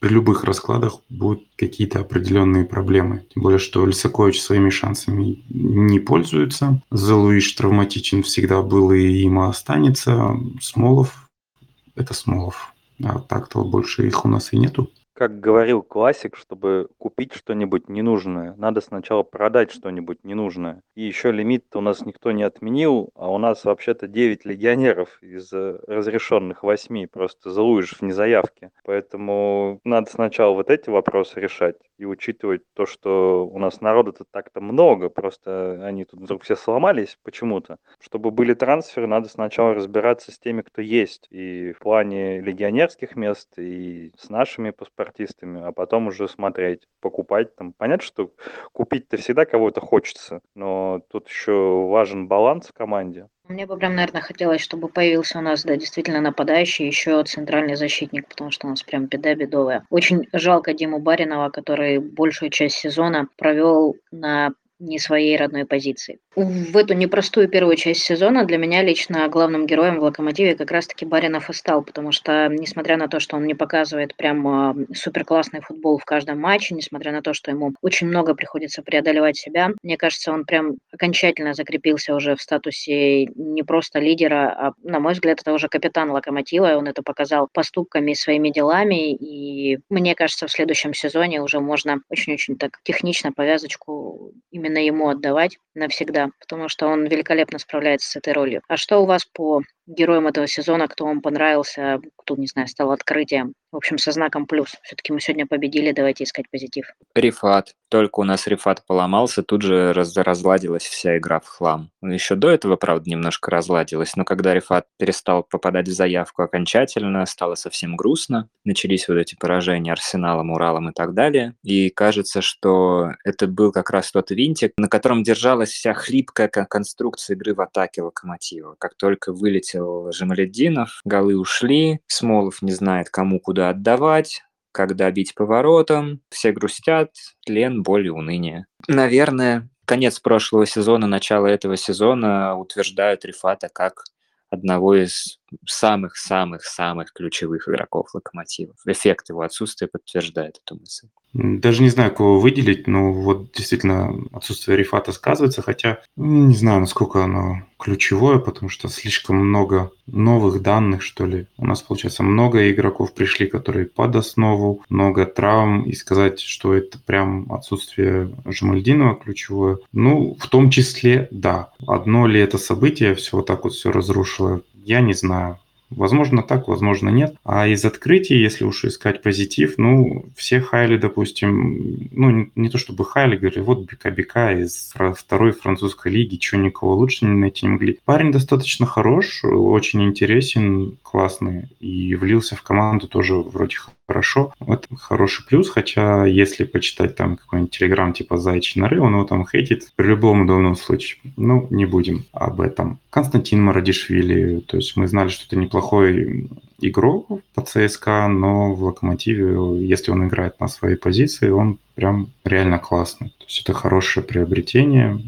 при 0.00 0.08
любых 0.08 0.42
раскладах 0.42 0.94
будут 1.08 1.44
какие-то 1.54 2.00
определенные 2.00 2.64
проблемы. 2.64 3.26
Тем 3.32 3.44
более, 3.44 3.60
что 3.60 3.86
Лисакович 3.86 4.42
своими 4.42 4.70
шансами 4.70 5.44
не 5.48 6.00
пользуется. 6.00 6.82
Залуиш 6.90 7.52
травматичен 7.52 8.24
всегда 8.24 8.60
был 8.60 8.90
и 8.90 9.22
им 9.22 9.38
останется. 9.38 10.34
Смолов– 10.60 11.30
это 11.94 12.12
Смолов. 12.12 12.74
А 13.04 13.20
так-то 13.20 13.62
больше 13.62 14.08
их 14.08 14.24
у 14.24 14.28
нас 14.28 14.52
и 14.52 14.58
нету. 14.58 14.90
Как 15.18 15.40
говорил 15.40 15.82
классик, 15.82 16.36
чтобы 16.36 16.90
купить 16.96 17.34
что-нибудь 17.34 17.88
ненужное, 17.88 18.54
надо 18.56 18.80
сначала 18.80 19.24
продать 19.24 19.72
что-нибудь 19.72 20.22
ненужное. 20.22 20.84
И 20.94 21.02
еще 21.02 21.32
лимит 21.32 21.74
у 21.74 21.80
нас 21.80 22.06
никто 22.06 22.30
не 22.30 22.44
отменил, 22.44 23.10
а 23.16 23.28
у 23.28 23.36
нас 23.38 23.64
вообще-то 23.64 24.06
9 24.06 24.44
легионеров 24.44 25.20
из 25.20 25.52
э, 25.52 25.80
разрешенных 25.88 26.62
8, 26.62 27.08
просто 27.08 27.50
Залуишев 27.50 28.00
не 28.00 28.12
заявки. 28.12 28.70
Поэтому 28.84 29.80
надо 29.82 30.08
сначала 30.08 30.54
вот 30.54 30.70
эти 30.70 30.88
вопросы 30.88 31.40
решать 31.40 31.78
и 31.96 32.04
учитывать 32.04 32.62
то, 32.74 32.86
что 32.86 33.44
у 33.44 33.58
нас 33.58 33.80
народу-то 33.80 34.24
так-то 34.30 34.60
много, 34.60 35.08
просто 35.08 35.84
они 35.84 36.04
тут 36.04 36.20
вдруг 36.20 36.44
все 36.44 36.54
сломались 36.54 37.18
почему-то. 37.24 37.78
Чтобы 37.98 38.30
были 38.30 38.54
трансферы, 38.54 39.08
надо 39.08 39.28
сначала 39.28 39.74
разбираться 39.74 40.30
с 40.30 40.38
теми, 40.38 40.62
кто 40.62 40.80
есть. 40.80 41.26
И 41.30 41.72
в 41.72 41.80
плане 41.80 42.40
легионерских 42.40 43.16
мест, 43.16 43.58
и 43.58 44.12
с 44.16 44.30
нашими 44.30 44.70
паспортами 44.70 45.07
артистами, 45.08 45.62
а 45.66 45.72
потом 45.72 46.08
уже 46.08 46.28
смотреть, 46.28 46.86
покупать 47.00 47.54
там. 47.56 47.72
Понятно, 47.72 48.04
что 48.04 48.32
купить-то 48.72 49.16
всегда 49.16 49.44
кого-то 49.44 49.80
хочется, 49.80 50.40
но 50.54 51.00
тут 51.10 51.28
еще 51.28 51.86
важен 51.88 52.28
баланс 52.28 52.68
в 52.68 52.72
команде. 52.72 53.28
Мне 53.48 53.66
бы 53.66 53.78
прям, 53.78 53.94
наверное, 53.94 54.20
хотелось, 54.20 54.60
чтобы 54.60 54.88
появился 54.88 55.38
у 55.38 55.40
нас, 55.40 55.64
да, 55.64 55.76
действительно 55.76 56.20
нападающий, 56.20 56.86
еще 56.86 57.22
центральный 57.24 57.76
защитник, 57.76 58.28
потому 58.28 58.50
что 58.50 58.66
у 58.66 58.70
нас 58.70 58.82
прям 58.82 59.06
беда 59.06 59.34
бедовая. 59.34 59.86
Очень 59.88 60.28
жалко 60.34 60.74
Диму 60.74 60.98
Баринова, 60.98 61.48
который 61.48 61.98
большую 61.98 62.50
часть 62.50 62.76
сезона 62.76 63.26
провел 63.38 63.96
на 64.10 64.50
не 64.78 64.98
своей 64.98 65.36
родной 65.36 65.64
позиции. 65.64 66.18
В 66.36 66.76
эту 66.76 66.94
непростую 66.94 67.48
первую 67.48 67.76
часть 67.76 68.02
сезона 68.02 68.44
для 68.44 68.58
меня 68.58 68.82
лично 68.82 69.28
главным 69.28 69.66
героем 69.66 69.98
в 69.98 70.04
«Локомотиве» 70.04 70.54
как 70.54 70.70
раз-таки 70.70 71.04
Баринов 71.04 71.50
и 71.50 71.52
стал, 71.52 71.82
потому 71.82 72.12
что, 72.12 72.48
несмотря 72.48 72.96
на 72.96 73.08
то, 73.08 73.18
что 73.18 73.36
он 73.36 73.46
не 73.46 73.54
показывает 73.54 74.14
прям 74.14 74.46
а, 74.46 74.76
супер 74.94 75.24
классный 75.24 75.60
футбол 75.60 75.98
в 75.98 76.04
каждом 76.04 76.38
матче, 76.38 76.74
несмотря 76.74 77.10
на 77.10 77.22
то, 77.22 77.34
что 77.34 77.50
ему 77.50 77.74
очень 77.82 78.06
много 78.06 78.34
приходится 78.34 78.82
преодолевать 78.82 79.36
себя, 79.36 79.70
мне 79.82 79.96
кажется, 79.96 80.32
он 80.32 80.44
прям 80.44 80.76
окончательно 80.92 81.54
закрепился 81.54 82.14
уже 82.14 82.36
в 82.36 82.40
статусе 82.40 83.26
не 83.26 83.64
просто 83.64 83.98
лидера, 83.98 84.50
а, 84.50 84.72
на 84.84 85.00
мой 85.00 85.14
взгляд, 85.14 85.40
это 85.40 85.52
уже 85.52 85.68
капитан 85.68 86.10
«Локомотива», 86.10 86.72
и 86.72 86.76
он 86.76 86.86
это 86.86 87.02
показал 87.02 87.48
поступками 87.52 88.12
и 88.12 88.14
своими 88.14 88.50
делами, 88.50 89.12
и 89.12 89.80
мне 89.90 90.14
кажется, 90.14 90.46
в 90.46 90.52
следующем 90.52 90.94
сезоне 90.94 91.42
уже 91.42 91.58
можно 91.58 91.98
очень-очень 92.10 92.56
так 92.56 92.78
технично 92.84 93.32
повязочку 93.32 94.32
именно 94.52 94.67
именно 94.68 94.84
ему 94.84 95.08
отдавать 95.08 95.58
навсегда, 95.74 96.30
потому 96.40 96.68
что 96.68 96.86
он 96.86 97.06
великолепно 97.06 97.58
справляется 97.58 98.10
с 98.10 98.16
этой 98.16 98.32
ролью. 98.32 98.62
А 98.68 98.76
что 98.76 98.98
у 98.98 99.06
вас 99.06 99.24
по 99.24 99.62
героям 99.88 100.26
этого 100.26 100.46
сезона, 100.46 100.86
кто 100.86 101.06
вам 101.06 101.20
понравился, 101.20 102.00
кто, 102.16 102.36
не 102.36 102.46
знаю, 102.46 102.68
стал 102.68 102.92
открытием. 102.92 103.54
В 103.70 103.76
общем, 103.76 103.98
со 103.98 104.12
знаком 104.12 104.46
плюс. 104.46 104.76
Все-таки 104.82 105.12
мы 105.12 105.20
сегодня 105.20 105.46
победили, 105.46 105.92
давайте 105.92 106.24
искать 106.24 106.46
позитив. 106.50 106.86
Рифат. 107.14 107.74
Только 107.90 108.20
у 108.20 108.24
нас 108.24 108.46
Рифат 108.46 108.84
поломался, 108.86 109.42
тут 109.42 109.62
же 109.62 109.92
раз 109.92 110.14
разладилась 110.16 110.84
вся 110.84 111.16
игра 111.16 111.40
в 111.40 111.46
хлам. 111.46 111.90
Еще 112.02 112.34
до 112.34 112.50
этого, 112.50 112.76
правда, 112.76 113.08
немножко 113.08 113.50
разладилась, 113.50 114.14
но 114.16 114.24
когда 114.24 114.54
Рифат 114.54 114.86
перестал 114.98 115.42
попадать 115.42 115.88
в 115.88 115.92
заявку 115.92 116.42
окончательно, 116.42 117.24
стало 117.26 117.54
совсем 117.54 117.96
грустно. 117.96 118.48
Начались 118.64 119.08
вот 119.08 119.16
эти 119.16 119.36
поражения 119.36 119.92
Арсеналом, 119.92 120.50
Уралом 120.50 120.90
и 120.90 120.92
так 120.92 121.14
далее. 121.14 121.54
И 121.62 121.88
кажется, 121.90 122.42
что 122.42 123.12
это 123.24 123.46
был 123.46 123.72
как 123.72 123.90
раз 123.90 124.10
тот 124.10 124.30
винтик, 124.30 124.72
на 124.76 124.88
котором 124.88 125.22
держалась 125.22 125.70
вся 125.70 125.94
хлипкая 125.94 126.48
конструкция 126.48 127.36
игры 127.36 127.54
в 127.54 127.60
атаке 127.60 128.02
Локомотива. 128.02 128.76
Как 128.78 128.94
только 128.96 129.32
вылетел 129.32 129.77
бросил 129.78 130.12
Жамаледдинов. 130.12 131.00
Голы 131.04 131.38
ушли, 131.38 132.00
Смолов 132.06 132.62
не 132.62 132.72
знает, 132.72 133.10
кому 133.10 133.40
куда 133.40 133.70
отдавать, 133.70 134.42
когда 134.72 135.10
бить 135.10 135.34
поворотом. 135.34 136.20
Все 136.30 136.52
грустят, 136.52 137.10
тлен, 137.46 137.82
боль 137.82 138.06
и 138.06 138.10
уныние. 138.10 138.66
Наверное, 138.86 139.68
конец 139.84 140.20
прошлого 140.20 140.66
сезона, 140.66 141.06
начало 141.06 141.46
этого 141.46 141.76
сезона 141.76 142.56
утверждают 142.56 143.24
Рифата 143.24 143.68
как 143.72 144.04
одного 144.50 144.94
из 144.94 145.37
самых-самых-самых 145.66 147.12
ключевых 147.12 147.68
игроков 147.68 148.14
локомотива. 148.14 148.74
Эффект 148.86 149.28
его 149.30 149.42
отсутствия 149.42 149.88
подтверждает 149.88 150.60
эту 150.64 150.78
мысль. 150.78 151.08
Даже 151.34 151.82
не 151.82 151.90
знаю, 151.90 152.14
кого 152.14 152.40
выделить, 152.40 152.86
но 152.86 153.12
вот 153.12 153.52
действительно 153.52 154.14
отсутствие 154.32 154.78
рефата 154.78 155.12
сказывается, 155.12 155.60
хотя 155.60 155.98
не 156.16 156.54
знаю, 156.54 156.80
насколько 156.80 157.22
оно 157.22 157.62
ключевое, 157.78 158.38
потому 158.38 158.70
что 158.70 158.88
слишком 158.88 159.36
много 159.36 159.92
новых 160.06 160.62
данных, 160.62 161.02
что 161.02 161.26
ли. 161.26 161.46
У 161.58 161.66
нас, 161.66 161.82
получается, 161.82 162.22
много 162.22 162.70
игроков 162.70 163.12
пришли, 163.12 163.46
которые 163.46 163.86
под 163.86 164.16
основу, 164.16 164.82
много 164.88 165.26
травм, 165.26 165.82
и 165.82 165.92
сказать, 165.92 166.40
что 166.40 166.74
это 166.74 166.98
прям 166.98 167.52
отсутствие 167.52 168.34
Жамальдинова 168.46 169.14
ключевое, 169.16 169.78
ну, 169.92 170.36
в 170.40 170.48
том 170.48 170.70
числе, 170.70 171.28
да. 171.30 171.70
Одно 171.86 172.26
ли 172.26 172.40
это 172.40 172.56
событие 172.56 173.14
все 173.14 173.36
вот 173.36 173.46
так 173.46 173.64
вот 173.64 173.74
все 173.74 173.92
разрушило, 173.92 174.62
я 174.88 175.00
не 175.00 175.12
знаю. 175.12 175.58
Возможно 175.90 176.42
так, 176.42 176.68
возможно 176.68 177.08
нет. 177.08 177.36
А 177.44 177.66
из 177.66 177.84
открытий, 177.84 178.36
если 178.38 178.64
уж 178.64 178.84
искать 178.84 179.22
позитив, 179.22 179.74
ну, 179.78 180.26
все 180.36 180.60
хайли, 180.60 180.98
допустим, 180.98 182.08
ну, 182.12 182.50
не, 182.54 182.68
то 182.68 182.76
чтобы 182.76 183.04
хайли, 183.04 183.36
говорили, 183.36 183.60
вот 183.60 183.90
Бека-Бека 183.90 184.52
из 184.52 184.92
второй 185.16 185.52
французской 185.52 186.12
лиги, 186.12 186.36
чего 186.36 186.60
никого 186.60 186.94
лучше 186.94 187.24
не 187.24 187.34
найти 187.34 187.66
не 187.66 187.72
могли. 187.72 187.98
Парень 188.04 188.32
достаточно 188.32 188.86
хорош, 188.86 189.44
очень 189.44 190.04
интересен, 190.04 190.98
классный, 191.02 191.68
и 191.80 192.14
влился 192.16 192.54
в 192.54 192.62
команду 192.62 193.08
тоже 193.08 193.34
вроде 193.34 193.76
хорошо. 194.08 194.54
Это 194.66 194.96
хороший 194.96 195.44
плюс, 195.46 195.68
хотя 195.68 196.24
если 196.24 196.64
почитать 196.64 197.14
там 197.14 197.36
какой-нибудь 197.36 197.76
телеграм 197.76 198.12
типа 198.12 198.38
Зайчий 198.38 198.80
норы, 198.80 199.00
он 199.00 199.12
его 199.12 199.24
там 199.24 199.46
хейтит 199.46 199.92
при 199.96 200.06
любом 200.06 200.42
удобном 200.42 200.76
случае. 200.76 201.20
Ну, 201.36 201.66
не 201.70 201.84
будем 201.84 202.24
об 202.32 202.60
этом. 202.60 202.98
Константин 203.10 203.62
Марадишвили, 203.62 204.60
то 204.60 204.78
есть 204.78 204.96
мы 204.96 205.06
знали, 205.08 205.28
что 205.28 205.44
это 205.46 205.56
неплохой 205.56 206.48
игрок 206.80 207.28
по 207.54 207.62
ЦСКА, 207.62 208.28
но 208.28 208.74
в 208.74 208.82
Локомотиве, 208.82 209.86
если 209.86 210.10
он 210.10 210.26
играет 210.26 210.58
на 210.60 210.68
своей 210.68 210.96
позиции, 210.96 211.50
он 211.50 211.78
прям 211.94 212.30
реально 212.44 212.78
классный. 212.78 213.28
То 213.38 213.44
есть 213.46 213.60
это 213.60 213.74
хорошее 213.74 214.24
приобретение. 214.24 215.20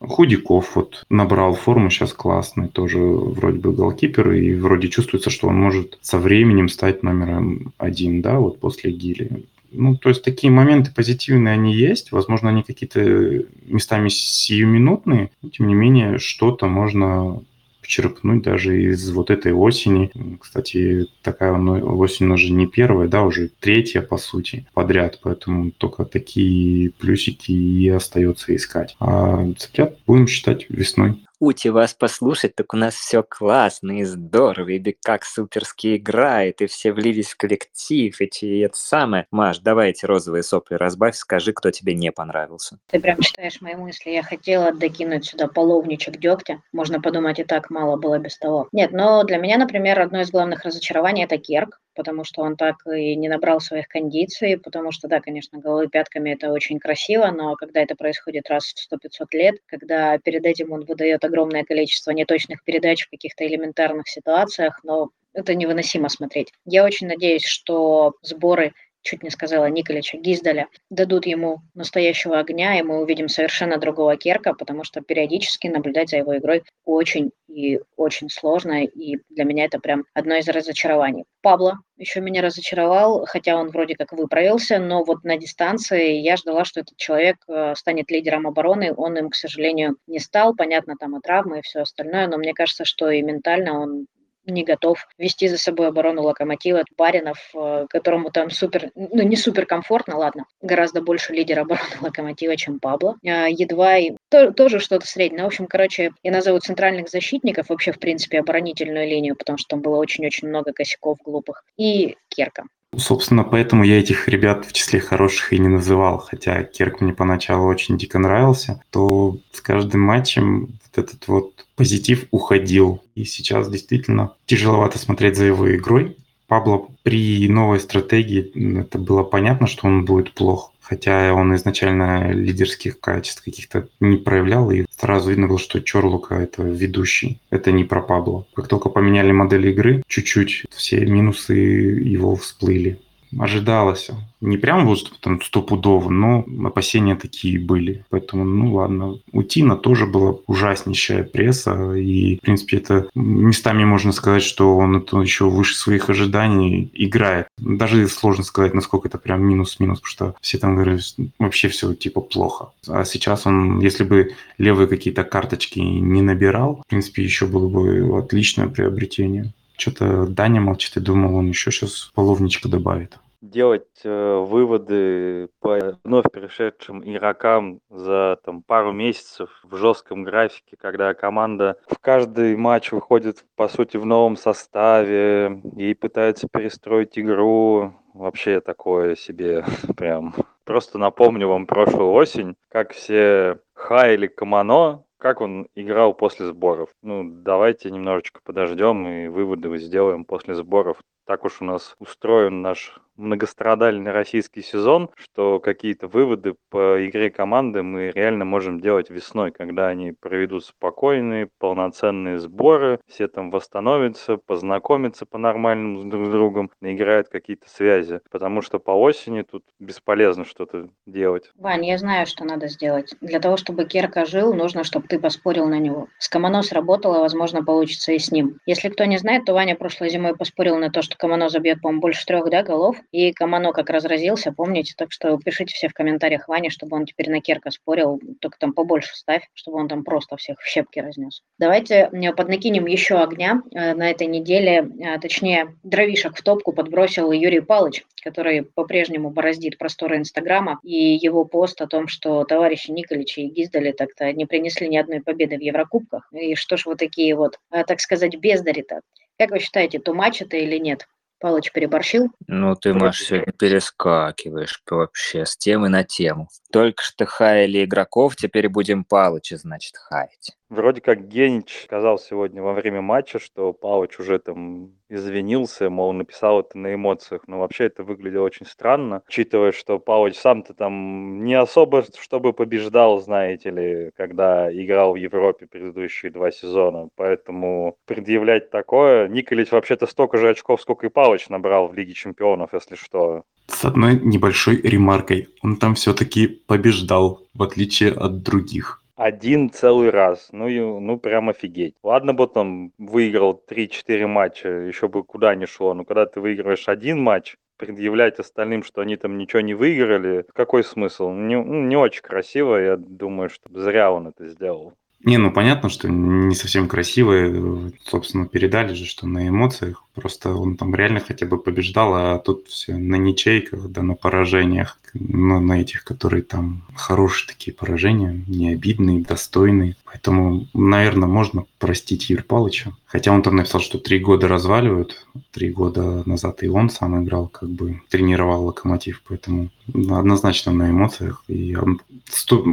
Худяков 0.00 0.76
вот 0.76 1.04
набрал 1.10 1.54
форму, 1.54 1.90
сейчас 1.90 2.12
классный, 2.12 2.68
тоже 2.68 2.98
вроде 2.98 3.58
бы 3.58 3.72
голкипер, 3.72 4.32
и 4.32 4.54
вроде 4.54 4.88
чувствуется, 4.88 5.30
что 5.30 5.48
он 5.48 5.56
может 5.56 5.98
со 6.02 6.18
временем 6.18 6.68
стать 6.68 7.02
номером 7.02 7.72
один, 7.78 8.22
да, 8.22 8.38
вот 8.38 8.60
после 8.60 8.92
Гили. 8.92 9.44
Ну, 9.70 9.96
то 9.96 10.08
есть 10.08 10.22
такие 10.22 10.50
моменты 10.50 10.92
позитивные, 10.94 11.54
они 11.54 11.74
есть. 11.74 12.12
Возможно, 12.12 12.48
они 12.48 12.62
какие-то 12.62 13.44
местами 13.66 14.08
сиюминутные, 14.08 15.30
но 15.42 15.48
тем 15.50 15.66
не 15.66 15.74
менее 15.74 16.18
что-то 16.18 16.66
можно 16.66 17.42
почерпнуть 17.88 18.42
даже 18.42 18.82
из 18.82 19.10
вот 19.10 19.30
этой 19.30 19.52
осени. 19.52 20.10
Кстати, 20.38 21.06
такая 21.22 21.54
осень 21.54 22.30
уже 22.30 22.52
не 22.52 22.66
первая, 22.66 23.08
да, 23.08 23.22
уже 23.22 23.50
третья, 23.60 24.02
по 24.02 24.18
сути, 24.18 24.66
подряд, 24.74 25.20
поэтому 25.22 25.70
только 25.70 26.04
такие 26.04 26.90
плюсики 26.90 27.50
и 27.50 27.88
остается 27.88 28.54
искать. 28.54 28.94
А 29.00 29.50
цыплят 29.56 29.96
будем 30.06 30.26
считать 30.26 30.66
весной. 30.68 31.16
Ути 31.40 31.68
вас 31.68 31.94
послушать, 31.94 32.56
так 32.56 32.74
у 32.74 32.76
нас 32.76 32.94
все 32.94 33.22
классно 33.22 34.00
и 34.00 34.04
здорово, 34.04 34.70
и 34.70 34.96
как 35.04 35.24
суперски 35.24 35.96
играет, 35.96 36.60
и 36.60 36.66
все 36.66 36.92
влились 36.92 37.28
в 37.28 37.36
коллектив, 37.36 38.20
и, 38.20 38.24
и 38.24 38.58
это 38.60 38.76
самое. 38.76 39.26
Маш, 39.30 39.60
давай 39.60 39.90
эти 39.90 40.04
розовые 40.04 40.42
сопли 40.42 40.74
разбавь, 40.74 41.14
скажи, 41.14 41.52
кто 41.52 41.70
тебе 41.70 41.94
не 41.94 42.10
понравился. 42.10 42.78
Ты 42.90 42.98
прям 42.98 43.20
читаешь 43.20 43.60
мои 43.60 43.76
мысли. 43.76 44.10
Я 44.10 44.22
хотела 44.22 44.72
докинуть 44.72 45.26
сюда 45.26 45.46
половничек 45.46 46.18
дегтя. 46.18 46.60
Можно 46.72 47.00
подумать, 47.00 47.38
и 47.38 47.44
так 47.44 47.70
мало 47.70 47.96
было 47.96 48.18
без 48.18 48.36
того. 48.36 48.68
Нет, 48.72 48.90
но 48.90 49.22
для 49.22 49.36
меня, 49.38 49.58
например, 49.58 50.00
одно 50.00 50.22
из 50.22 50.30
главных 50.30 50.64
разочарований– 50.64 51.24
это 51.24 51.38
Керк 51.38 51.80
потому 51.98 52.22
что 52.22 52.42
он 52.42 52.56
так 52.56 52.76
и 52.86 53.16
не 53.16 53.28
набрал 53.28 53.58
своих 53.58 53.88
кондиций, 53.88 54.56
потому 54.56 54.92
что, 54.92 55.08
да, 55.08 55.20
конечно, 55.20 55.58
голы 55.58 55.88
пятками 55.88 56.30
это 56.30 56.52
очень 56.52 56.78
красиво, 56.78 57.26
но 57.26 57.56
когда 57.56 57.82
это 57.82 57.96
происходит 57.96 58.48
раз 58.48 58.72
в 58.72 58.94
100-500 58.94 59.26
лет, 59.32 59.56
когда 59.66 60.16
перед 60.18 60.46
этим 60.46 60.70
он 60.70 60.84
выдает 60.84 61.24
огромное 61.24 61.64
количество 61.64 62.12
неточных 62.12 62.62
передач 62.62 63.04
в 63.04 63.10
каких-то 63.10 63.44
элементарных 63.44 64.08
ситуациях, 64.08 64.78
но 64.84 65.10
это 65.34 65.56
невыносимо 65.56 66.08
смотреть. 66.08 66.52
Я 66.64 66.84
очень 66.84 67.08
надеюсь, 67.08 67.44
что 67.44 68.12
сборы 68.22 68.74
чуть 69.08 69.22
не 69.22 69.30
сказала 69.30 69.66
Николича 69.70 70.18
Гиздаля, 70.18 70.68
дадут 70.90 71.24
ему 71.24 71.62
настоящего 71.74 72.38
огня, 72.38 72.78
и 72.78 72.82
мы 72.82 73.00
увидим 73.00 73.28
совершенно 73.28 73.78
другого 73.78 74.16
Керка, 74.16 74.52
потому 74.52 74.84
что 74.84 75.00
периодически 75.00 75.66
наблюдать 75.66 76.10
за 76.10 76.18
его 76.18 76.36
игрой 76.36 76.62
очень 76.84 77.30
и 77.48 77.80
очень 77.96 78.28
сложно, 78.28 78.84
и 78.84 79.18
для 79.30 79.44
меня 79.44 79.64
это 79.64 79.78
прям 79.78 80.04
одно 80.12 80.34
из 80.34 80.46
разочарований. 80.48 81.24
Пабло 81.40 81.78
еще 81.96 82.20
меня 82.20 82.42
разочаровал, 82.42 83.24
хотя 83.26 83.56
он 83.56 83.70
вроде 83.70 83.96
как 83.96 84.12
выправился, 84.12 84.78
но 84.78 85.02
вот 85.04 85.24
на 85.24 85.38
дистанции 85.38 86.18
я 86.18 86.36
ждала, 86.36 86.64
что 86.66 86.80
этот 86.80 86.96
человек 86.98 87.36
э, 87.48 87.74
станет 87.74 88.10
лидером 88.10 88.46
обороны, 88.46 88.92
он 88.94 89.16
им, 89.16 89.30
к 89.30 89.34
сожалению, 89.34 89.96
не 90.06 90.18
стал, 90.18 90.54
понятно, 90.54 90.94
там 91.00 91.16
и 91.16 91.20
травмы 91.20 91.60
и 91.60 91.62
все 91.62 91.80
остальное, 91.80 92.28
но 92.28 92.36
мне 92.36 92.52
кажется, 92.52 92.84
что 92.84 93.10
и 93.10 93.22
ментально 93.22 93.80
он 93.80 94.06
не 94.48 94.64
готов 94.64 95.06
вести 95.18 95.48
за 95.48 95.58
собой 95.58 95.88
оборону 95.88 96.22
Локомотива. 96.22 96.84
Баринов, 96.96 97.38
э, 97.54 97.86
которому 97.88 98.30
там 98.30 98.50
супер, 98.50 98.90
ну 98.94 99.22
не 99.22 99.36
супер 99.36 99.66
комфортно, 99.66 100.16
ладно, 100.16 100.44
гораздо 100.62 101.02
больше 101.02 101.32
лидер 101.32 101.60
обороны 101.60 101.88
Локомотива, 102.00 102.56
чем 102.56 102.80
Пабло. 102.80 103.16
А, 103.24 103.46
едва 103.48 103.96
и 103.98 104.12
то, 104.28 104.52
тоже 104.52 104.80
что-то 104.80 105.06
среднее. 105.06 105.44
В 105.44 105.48
общем, 105.48 105.66
короче, 105.66 106.12
я 106.22 106.32
назову 106.32 106.58
центральных 106.58 107.08
защитников, 107.08 107.68
вообще, 107.68 107.92
в 107.92 107.98
принципе, 107.98 108.40
оборонительную 108.40 109.06
линию, 109.06 109.36
потому 109.36 109.58
что 109.58 109.68
там 109.68 109.82
было 109.82 109.96
очень-очень 109.96 110.48
много 110.48 110.72
косяков 110.72 111.18
глупых. 111.24 111.64
И 111.76 112.16
Керка. 112.28 112.64
Собственно, 112.96 113.44
поэтому 113.44 113.84
я 113.84 114.00
этих 114.00 114.28
ребят 114.28 114.64
в 114.64 114.72
числе 114.72 114.98
хороших 115.00 115.52
и 115.52 115.58
не 115.58 115.68
называл, 115.68 116.18
хотя 116.18 116.64
Керк 116.64 117.00
мне 117.00 117.12
поначалу 117.12 117.66
очень 117.66 117.98
дико 117.98 118.18
нравился, 118.18 118.82
то 118.90 119.38
с 119.52 119.60
каждым 119.60 120.00
матчем 120.00 120.66
вот 120.66 121.04
этот 121.04 121.28
вот 121.28 121.66
позитив 121.76 122.26
уходил. 122.30 123.02
И 123.14 123.24
сейчас 123.24 123.70
действительно 123.70 124.32
тяжеловато 124.46 124.98
смотреть 124.98 125.36
за 125.36 125.44
его 125.44 125.74
игрой. 125.74 126.16
Пабло 126.46 126.88
при 127.02 127.46
новой 127.48 127.78
стратегии 127.78 128.80
это 128.80 128.98
было 128.98 129.22
понятно, 129.22 129.66
что 129.66 129.86
он 129.86 130.06
будет 130.06 130.32
плох 130.32 130.72
хотя 130.88 131.34
он 131.34 131.54
изначально 131.56 132.32
лидерских 132.32 132.98
качеств 133.00 133.44
каких-то 133.44 133.88
не 134.00 134.16
проявлял, 134.16 134.70
и 134.70 134.86
сразу 134.96 135.30
видно 135.30 135.48
было, 135.48 135.58
что 135.58 135.80
Чорлука— 135.80 136.34
это 136.36 136.62
ведущий, 136.62 137.40
это 137.50 137.72
не 137.72 137.84
про 137.84 138.00
Пабло. 138.00 138.46
Как 138.54 138.68
только 138.68 138.88
поменяли 138.88 139.32
модель 139.32 139.68
игры, 139.68 140.02
чуть-чуть 140.06 140.64
все 140.70 141.04
минусы 141.04 141.54
его 141.54 142.36
всплыли 142.36 142.98
ожидалось. 143.38 144.10
Не 144.40 144.56
прям 144.56 144.86
вот 144.86 145.12
там 145.20 145.42
стопудово, 145.42 146.10
но 146.10 146.44
опасения 146.64 147.16
такие 147.16 147.58
были. 147.58 148.04
Поэтому, 148.10 148.44
ну 148.44 148.74
ладно. 148.74 149.18
У 149.32 149.42
Тина 149.42 149.76
тоже 149.76 150.06
была 150.06 150.36
ужаснейшая 150.46 151.24
пресса. 151.24 151.94
И, 151.94 152.36
в 152.36 152.40
принципе, 152.40 152.76
это 152.76 153.08
местами 153.14 153.84
можно 153.84 154.12
сказать, 154.12 154.42
что 154.42 154.76
он 154.76 154.96
это 154.96 155.20
еще 155.20 155.48
выше 155.48 155.76
своих 155.76 156.08
ожиданий 156.10 156.90
играет. 156.94 157.48
Даже 157.58 158.06
сложно 158.08 158.44
сказать, 158.44 158.74
насколько 158.74 159.08
это 159.08 159.18
прям 159.18 159.42
минус-минус, 159.42 160.00
потому 160.00 160.10
что 160.10 160.34
все 160.40 160.58
там 160.58 160.74
говорят, 160.74 161.00
вообще 161.38 161.68
все 161.68 161.94
типа 161.94 162.20
плохо. 162.20 162.70
А 162.86 163.04
сейчас 163.04 163.46
он, 163.46 163.80
если 163.80 164.04
бы 164.04 164.34
левые 164.58 164.86
какие-то 164.86 165.24
карточки 165.24 165.80
не 165.80 166.22
набирал, 166.22 166.82
в 166.86 166.90
принципе, 166.90 167.22
еще 167.22 167.46
было 167.46 167.68
бы 167.68 168.18
отличное 168.18 168.68
приобретение. 168.68 169.52
Что-то 169.78 170.26
Даня 170.26 170.60
молчит 170.60 170.96
и 170.96 171.00
думал, 171.00 171.36
он 171.36 171.46
еще 171.46 171.70
сейчас 171.70 172.10
половничка 172.12 172.68
добавит. 172.68 173.16
Делать 173.40 174.00
э, 174.02 174.44
выводы 174.44 175.48
по 175.60 175.96
вновь 176.02 176.24
перешедшим 176.32 177.08
игрокам 177.08 177.78
за 177.88 178.36
там, 178.44 178.64
пару 178.64 178.90
месяцев 178.90 179.48
в 179.62 179.76
жестком 179.76 180.24
графике, 180.24 180.76
когда 180.76 181.14
команда 181.14 181.78
в 181.86 182.00
каждый 182.00 182.56
матч 182.56 182.90
выходит, 182.90 183.44
по 183.54 183.68
сути, 183.68 183.96
в 183.96 184.04
новом 184.04 184.36
составе 184.36 185.62
и 185.76 185.94
пытается 185.94 186.48
перестроить 186.52 187.16
игру. 187.16 187.94
Вообще 188.12 188.60
такое 188.60 189.14
себе 189.14 189.64
прям. 189.96 190.34
Просто 190.64 190.98
напомню 190.98 191.46
вам 191.46 191.66
прошлую 191.66 192.10
осень, 192.10 192.56
как 192.68 192.92
все 192.92 193.60
хайли 193.72 194.26
Камано, 194.26 195.04
как 195.18 195.40
он 195.40 195.68
играл 195.74 196.14
после 196.14 196.46
сборов? 196.46 196.90
Ну, 197.02 197.24
давайте 197.24 197.90
немножечко 197.90 198.40
подождем 198.42 199.06
и 199.06 199.28
выводы 199.28 199.68
сделаем 199.78 200.24
после 200.24 200.54
сборов. 200.54 201.00
Так 201.26 201.44
уж 201.44 201.60
у 201.60 201.64
нас 201.64 201.94
устроен 201.98 202.62
наш 202.62 202.98
многострадальный 203.18 204.12
российский 204.12 204.62
сезон, 204.62 205.10
что 205.16 205.60
какие-то 205.60 206.08
выводы 206.08 206.54
по 206.70 207.04
игре 207.06 207.30
команды 207.30 207.82
мы 207.82 208.10
реально 208.10 208.44
можем 208.44 208.80
делать 208.80 209.10
весной, 209.10 209.50
когда 209.50 209.88
они 209.88 210.12
проведут 210.12 210.64
спокойные, 210.64 211.48
полноценные 211.58 212.38
сборы, 212.38 213.00
все 213.06 213.28
там 213.28 213.50
восстановятся, 213.50 214.36
познакомятся 214.36 215.26
по-нормальному 215.26 216.08
друг 216.08 216.26
с 216.26 216.30
другом, 216.30 216.70
наиграют 216.80 217.28
какие-то 217.28 217.68
связи. 217.68 218.20
Потому 218.30 218.62
что 218.62 218.78
по 218.78 218.92
осени 218.92 219.42
тут 219.42 219.64
бесполезно 219.78 220.44
что-то 220.44 220.88
делать. 221.06 221.50
Вань, 221.56 221.84
я 221.84 221.98
знаю, 221.98 222.26
что 222.26 222.44
надо 222.44 222.68
сделать. 222.68 223.14
Для 223.20 223.40
того, 223.40 223.56
чтобы 223.56 223.84
Керка 223.84 224.24
жил, 224.24 224.54
нужно, 224.54 224.84
чтобы 224.84 225.08
ты 225.08 225.18
поспорил 225.18 225.66
на 225.66 225.78
него. 225.78 226.08
С 226.18 226.28
Камано 226.28 226.62
сработало, 226.62 227.20
возможно, 227.20 227.64
получится 227.64 228.12
и 228.12 228.18
с 228.18 228.30
ним. 228.30 228.58
Если 228.66 228.88
кто 228.88 229.04
не 229.04 229.18
знает, 229.18 229.44
то 229.44 229.54
Ваня 229.54 229.74
прошлой 229.74 230.10
зимой 230.10 230.36
поспорил 230.36 230.76
на 230.76 230.90
то, 230.90 231.02
что 231.02 231.16
Камано 231.16 231.48
забьет, 231.48 231.80
по-моему, 231.80 232.00
больше 232.00 232.24
трех 232.24 232.48
да, 232.50 232.62
голов, 232.62 232.96
и 233.10 233.32
Камано 233.32 233.72
как 233.72 233.90
разразился, 233.90 234.52
помните? 234.52 234.94
Так 234.96 235.12
что 235.12 235.38
пишите 235.38 235.74
все 235.74 235.88
в 235.88 235.94
комментариях 235.94 236.48
Ване, 236.48 236.70
чтобы 236.70 236.96
он 236.96 237.06
теперь 237.06 237.30
на 237.30 237.40
Керка 237.40 237.70
спорил, 237.70 238.20
только 238.40 238.58
там 238.58 238.72
побольше 238.72 239.14
ставь, 239.14 239.48
чтобы 239.54 239.78
он 239.78 239.88
там 239.88 240.04
просто 240.04 240.36
всех 240.36 240.60
в 240.60 240.66
щепки 240.66 240.98
разнес. 240.98 241.42
Давайте 241.58 242.10
э, 242.12 242.32
поднакинем 242.32 242.86
еще 242.86 243.16
огня. 243.16 243.62
Э, 243.74 243.94
на 243.94 244.10
этой 244.10 244.26
неделе, 244.26 244.90
э, 245.00 245.18
точнее, 245.20 245.76
дровишек 245.82 246.36
в 246.36 246.42
топку 246.42 246.72
подбросил 246.72 247.32
Юрий 247.32 247.60
Палыч, 247.60 248.04
который 248.22 248.62
по-прежнему 248.62 249.30
бороздит 249.30 249.78
просторы 249.78 250.16
Инстаграма, 250.18 250.78
и 250.82 251.14
его 251.14 251.44
пост 251.44 251.80
о 251.80 251.86
том, 251.86 252.08
что 252.08 252.44
товарищи 252.44 252.90
Николичи 252.90 253.40
и 253.40 253.50
Гиздали 253.50 253.92
так-то 253.92 254.32
не 254.32 254.44
принесли 254.46 254.88
ни 254.88 254.96
одной 254.96 255.20
победы 255.20 255.56
в 255.56 255.62
Еврокубках. 255.62 256.28
И 256.32 256.54
что 256.54 256.76
ж 256.76 256.86
вы 256.86 256.96
такие 256.96 257.34
вот, 257.34 257.58
так 257.70 258.00
сказать, 258.00 258.36
бездари-то? 258.36 259.00
Как 259.38 259.50
вы 259.50 259.60
считаете, 259.60 259.98
то 259.98 260.14
матч 260.14 260.42
это 260.42 260.56
или 260.56 260.78
нет? 260.78 261.06
Палыч 261.40 261.70
переборщил? 261.72 262.32
Ну, 262.48 262.74
ты, 262.74 262.94
Маш, 262.94 263.20
сегодня 263.20 263.52
перескакиваешь 263.52 264.82
вообще 264.90 265.46
с 265.46 265.56
темы 265.56 265.88
на 265.88 266.02
тему. 266.02 266.48
Только 266.72 267.02
что 267.02 267.26
хаяли 267.26 267.84
игроков, 267.84 268.34
теперь 268.34 268.68
будем 268.68 269.04
Палыча, 269.04 269.56
значит, 269.56 269.96
хаять. 269.96 270.57
Вроде 270.70 271.00
как 271.00 271.28
Генич 271.28 271.84
сказал 271.84 272.18
сегодня 272.18 272.62
во 272.62 272.74
время 272.74 273.00
матча, 273.00 273.38
что 273.38 273.72
Палыч 273.72 274.18
уже 274.18 274.38
там 274.38 274.90
извинился, 275.08 275.88
мол, 275.88 276.12
написал 276.12 276.60
это 276.60 276.76
на 276.76 276.94
эмоциях. 276.94 277.42
Но 277.46 277.60
вообще 277.60 277.84
это 277.84 278.04
выглядело 278.04 278.44
очень 278.44 278.66
странно, 278.66 279.22
учитывая, 279.26 279.72
что 279.72 279.98
Палыч 279.98 280.36
сам-то 280.36 280.74
там 280.74 281.42
не 281.44 281.54
особо 281.54 282.04
чтобы 282.20 282.52
побеждал, 282.52 283.20
знаете 283.20 283.70
ли, 283.70 284.10
когда 284.14 284.70
играл 284.70 285.14
в 285.14 285.16
Европе 285.16 285.66
предыдущие 285.66 286.30
два 286.30 286.50
сезона. 286.50 287.08
Поэтому 287.16 287.96
предъявлять 288.04 288.70
такое... 288.70 289.28
Николич 289.28 289.70
вообще-то 289.70 290.06
столько 290.06 290.36
же 290.36 290.50
очков, 290.50 290.82
сколько 290.82 291.06
и 291.06 291.10
Палыч 291.10 291.48
набрал 291.48 291.88
в 291.88 291.94
Лиге 291.94 292.12
Чемпионов, 292.12 292.74
если 292.74 292.94
что. 292.94 293.44
С 293.68 293.84
одной 293.86 294.20
небольшой 294.20 294.76
ремаркой. 294.76 295.48
Он 295.62 295.76
там 295.76 295.94
все-таки 295.94 296.46
побеждал, 296.46 297.46
в 297.54 297.62
отличие 297.62 298.12
от 298.12 298.42
других. 298.42 299.02
Один 299.18 299.68
целый 299.70 300.10
раз. 300.10 300.48
Ну, 300.52 300.68
и, 300.68 300.78
ну 300.78 301.18
прям 301.18 301.48
офигеть. 301.48 301.96
Ладно 302.04 302.34
бы 302.34 302.46
там 302.46 302.92
выиграл 302.98 303.60
3-4 303.68 304.28
матча, 304.28 304.68
еще 304.68 305.08
бы 305.08 305.24
куда 305.24 305.56
ни 305.56 305.64
шло. 305.64 305.92
Но 305.92 306.04
когда 306.04 306.24
ты 306.24 306.40
выигрываешь 306.40 306.88
один 306.88 307.20
матч, 307.20 307.56
предъявлять 307.78 308.38
остальным, 308.38 308.84
что 308.84 309.00
они 309.00 309.16
там 309.16 309.36
ничего 309.36 309.60
не 309.60 309.74
выиграли, 309.74 310.44
какой 310.54 310.84
смысл? 310.84 311.32
Не, 311.32 311.56
ну, 311.60 311.82
не 311.82 311.96
очень 311.96 312.22
красиво, 312.22 312.76
я 312.76 312.96
думаю, 312.96 313.50
что 313.50 313.68
зря 313.72 314.12
он 314.12 314.28
это 314.28 314.46
сделал. 314.46 314.94
Не, 315.24 315.36
ну 315.36 315.50
понятно, 315.52 315.88
что 315.88 316.08
не 316.08 316.54
совсем 316.54 316.86
красиво, 316.86 317.90
собственно, 318.04 318.46
передали 318.46 318.94
же, 318.94 319.04
что 319.04 319.26
на 319.26 319.48
эмоциях, 319.48 320.04
просто 320.14 320.54
он 320.54 320.76
там 320.76 320.94
реально 320.94 321.18
хотя 321.18 321.44
бы 321.44 321.58
побеждал, 321.60 322.14
а 322.14 322.38
тут 322.38 322.68
все 322.68 322.96
на 322.96 323.16
ничейках, 323.16 323.88
да 323.88 324.02
на 324.02 324.14
поражениях, 324.14 324.98
но 325.14 325.58
на 325.58 325.80
этих, 325.80 326.04
которые 326.04 326.42
там 326.44 326.84
хорошие 326.94 327.48
такие 327.48 327.74
поражения, 327.74 328.44
не 328.46 328.70
обидные, 328.72 329.22
достойные. 329.22 329.96
Поэтому, 330.10 330.66
наверное, 330.72 331.28
можно 331.28 331.66
простить 331.78 332.30
Юрия 332.30 332.42
Павловича. 332.42 332.92
Хотя 333.04 333.32
он 333.32 333.42
там 333.42 333.56
написал, 333.56 333.80
что 333.80 333.98
три 333.98 334.18
года 334.18 334.48
разваливают. 334.48 335.26
Три 335.50 335.70
года 335.70 336.22
назад 336.26 336.62
и 336.62 336.68
он 336.68 336.88
сам 336.88 337.22
играл, 337.22 337.48
как 337.48 337.68
бы 337.68 338.00
тренировал 338.08 338.64
локомотив. 338.64 339.22
Поэтому 339.28 339.68
однозначно 339.94 340.72
на 340.72 340.90
эмоциях. 340.90 341.44
И 341.48 341.76